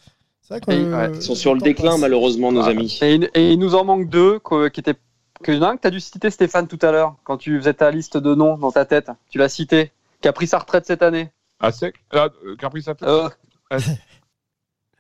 [0.51, 0.71] C'est vrai que.
[0.73, 2.01] Et, ouais, Ils sont sur le déclin, passe.
[2.01, 2.99] malheureusement, nos Ah, amis.
[3.03, 4.41] Et, et il nous en manque deux,
[4.73, 4.95] qui étaient.
[5.43, 8.35] Que, tu as dû citer Stéphane tout à l'heure, quand tu faisais ta liste de
[8.35, 9.11] noms dans ta tête.
[9.31, 9.91] Tu l'as cité.
[10.21, 11.31] Qui a pris sa retraite cette année.
[11.61, 13.79] À sec ah, euh, Qui a pris sa place Euh,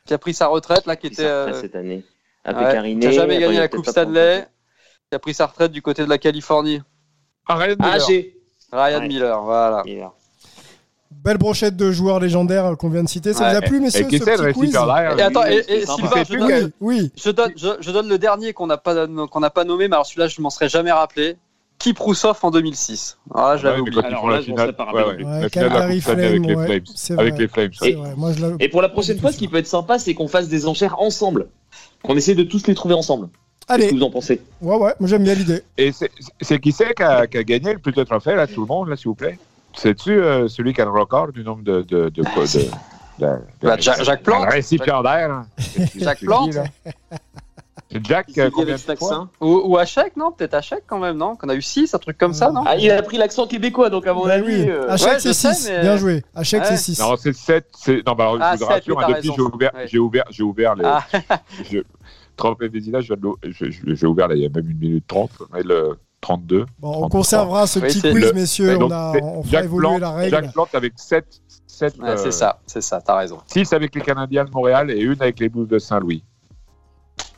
[0.07, 1.25] qui a pris sa retraite, là, qui était.
[1.27, 2.05] euh, cette année.
[2.47, 3.01] Ouais, Pécariné.
[3.01, 4.47] qui a jamais gagné la Coupe Stanley.
[5.11, 6.81] Qui a pris sa retraite du côté de la Californie.
[7.47, 8.25] Ah, Ryan Ah, Miller.
[8.73, 9.09] Ryan Ouais.
[9.09, 9.83] Miller, voilà.
[9.85, 10.13] Miller.
[11.11, 13.33] Belle brochette de joueurs légendaires qu'on vient de citer.
[13.35, 14.75] Ça vous a plu, messieurs, Et ce petit quiz.
[14.75, 15.87] Et attends, et, c'est et.
[15.87, 19.41] Sylvain, je donne, Oui, je, donne, je, je donne le dernier qu'on n'a pas, qu'on
[19.41, 21.37] n'a pas nommé, mais alors celui-là, je m'en serais jamais rappelé.
[21.79, 23.19] Kiproussov en 2006.
[23.35, 24.05] Ah, je l'avais oublié.
[24.05, 25.25] Alors là, je m'en finale, sais pas ouais, rappeler.
[25.25, 27.71] ouais, Ouais, la finale de la Calgary Coupe Stanley avec les Flames.
[27.81, 30.29] vrai, moi, je Et pour la prochaine fois, ce qui peut être sympa, c'est qu'on
[30.29, 31.49] fasse des enchères ensemble.
[32.03, 33.29] Qu'on essaie de tous les trouver ensemble.
[33.29, 34.43] Qu'est-ce Allez, que vous en pensez?
[34.61, 35.63] Ouais, ouais, moi j'aime bien l'idée.
[35.79, 38.61] Et c'est qui c'est qui a, qui a gagné le plus de trophées, là, tout
[38.63, 39.39] le monde, là, s'il vous plaît?
[39.75, 41.83] C'est-tu euh, celui qui a le record du nombre de.
[41.83, 44.49] de, de, quoi, de, de- de- Bah, Jacques- Jacques Plante.
[44.51, 45.45] Récipiendaire.
[45.97, 46.55] Jacques C'est Plante?
[48.05, 48.93] Jack, euh, qui combien de fois?
[48.93, 50.31] accent Ou, ou à chèque, non?
[50.31, 51.35] Peut-être à chèque quand même, non?
[51.35, 52.63] Qu'on a eu 6, un truc comme ça, non?
[52.65, 54.45] Ah, il a pris l'accent québécois, donc à mon Bah avis.
[54.63, 56.25] oui, euh, Hachek ouais, c'est je sais, 6, mais- bien joué.
[56.37, 56.67] Hachek Ouais.
[56.69, 57.01] c'est 6.
[57.01, 57.67] Non, c'est 7.
[58.07, 59.89] Non, bah, alors, Ah, je vous rassure, hein, depuis, j'ai ouvert, Ouais.
[59.89, 60.85] j'ai ouvert, j'ai ouvert les.
[60.85, 61.05] Ah.
[61.69, 61.79] je-
[62.69, 63.13] Vézina, je-
[63.95, 66.67] j'ai ouvert là, il y a même une minute 30, mais le 32.
[66.79, 67.09] Bon, on 33.
[67.11, 68.79] conservera ce petit quiz, le- messieurs.
[68.79, 70.31] Donc, on, a, on fera Jack évoluer Plante, la règle.
[70.31, 71.25] Jack Plante avec 7.
[71.67, 73.39] 7 Ouais, c'est ça, c'est ça, t'as raison.
[73.47, 76.23] 6 avec les Canadiens de Montréal et une avec les Blues de Saint-Louis.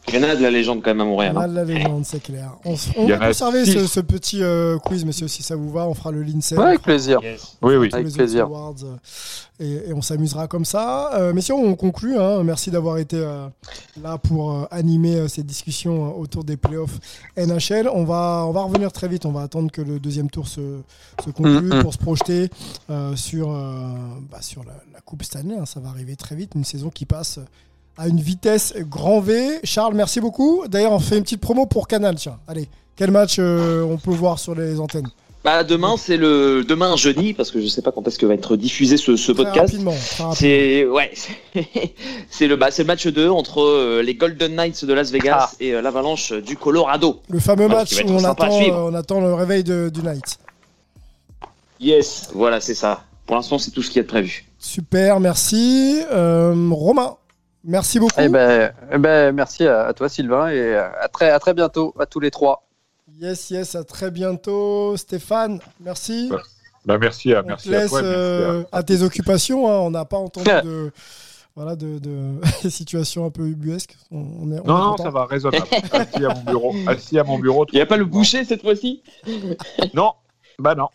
[0.08, 1.32] Il y en a de la légende quand même à Montréal.
[1.36, 1.48] On a hein.
[1.48, 2.56] de la légende, c'est clair.
[2.64, 5.86] On, Il va conserver ce, ce petit euh, quiz, messieurs, si ça vous va.
[5.86, 6.56] On fera le l'INSEE.
[6.58, 7.20] Ouais, avec plaisir.
[7.62, 7.88] Oui, oui.
[7.92, 8.46] Avec plaisir.
[8.46, 8.96] awards, euh,
[9.60, 11.14] et, et on s'amusera comme ça.
[11.14, 12.18] Euh, messieurs, on conclut.
[12.18, 12.42] hein.
[12.42, 13.46] Merci d'avoir été euh,
[14.02, 16.98] là pour euh, animer euh, cette discussion euh, autour des playoffs
[17.36, 17.88] NHL.
[17.92, 19.24] On va, on va revenir très vite.
[19.24, 20.80] On va attendre que le deuxième tour se,
[21.24, 21.82] se conclue Mm, mm.
[21.82, 22.50] pour se projeter
[22.90, 23.92] euh, sur, euh,
[24.30, 25.56] bah, sur la, la Coupe Stanley.
[25.60, 25.64] hein.
[25.66, 26.52] Ça va arriver très vite.
[26.56, 27.38] Une saison qui passe
[27.98, 29.60] à une vitesse grand V.
[29.64, 30.64] Charles, merci beaucoup.
[30.68, 32.14] D'ailleurs, on fait une petite promo pour Canal.
[32.16, 32.68] Tiens, allez.
[32.96, 35.08] Quel match euh, on peut voir sur les antennes
[35.44, 38.34] Bah, demain, c'est le demain jeudi, parce que je sais pas quand est-ce que va
[38.34, 39.74] être diffusé ce, ce Très podcast.
[40.34, 41.68] C'est ouais, c'est-
[42.30, 45.48] c'est le, bah, c'est le match 2 entre euh, les Golden Knights de Las Vegas
[45.52, 45.56] Ah.
[45.60, 47.20] et euh, l'Avalanche du Colorado.
[47.28, 50.38] Le fameux Alors, match où on attend, euh, on attend le réveil de, du Night.
[51.80, 53.04] Yes, voilà, c'est ça.
[53.26, 54.44] Pour l'instant, c'est tout ce qui est prévu.
[54.58, 56.00] Super, merci.
[56.12, 57.16] Euh, Romain,
[57.64, 58.12] merci beaucoup.
[58.18, 61.94] Eh ben, eh ben, merci à, à toi, Sylvain, et à très, à très bientôt
[61.98, 62.66] à tous les trois.
[63.20, 64.96] Yes, yes, à très bientôt.
[64.96, 66.28] Stéphane, merci.
[66.32, 66.38] Ouais,
[66.86, 68.02] Bah, merci à, on merci te à toi.
[68.02, 69.68] merci euh, à- à tes occupations.
[69.68, 69.78] hein.
[69.80, 70.90] On n'a pas entendu de,
[71.54, 72.40] voilà, de, de
[72.70, 73.96] situations un peu ubuesques.
[74.10, 75.66] On, on est, on est Non, non, ça va, raisonnable.
[75.92, 76.74] assis à mon bureau.
[76.86, 77.66] Assis à mon bureau.
[77.72, 79.02] Il n'y a pas le boucher cette fois-ci?
[79.94, 80.12] Non,
[80.58, 80.88] bah non.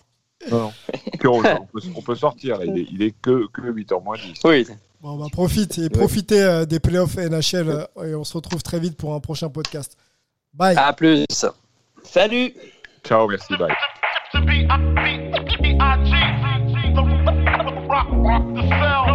[0.52, 0.72] Non, non.
[1.20, 2.66] Puis on, on peut, on peut sortir, là.
[2.66, 4.40] Il est, il est que, que 8h moins 10.
[4.44, 4.68] Oui,
[5.02, 8.80] Bon, bah, profite et profitez euh, des playoffs NHL euh, et on se retrouve très
[8.80, 9.96] vite pour un prochain podcast.
[10.54, 10.76] Bye.
[10.78, 11.26] à plus.
[12.04, 12.54] Salut
[13.04, 13.72] Ciao, merci, bye.
[17.88, 19.07] rock, rock the cell.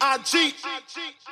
[0.00, 1.27] Rock,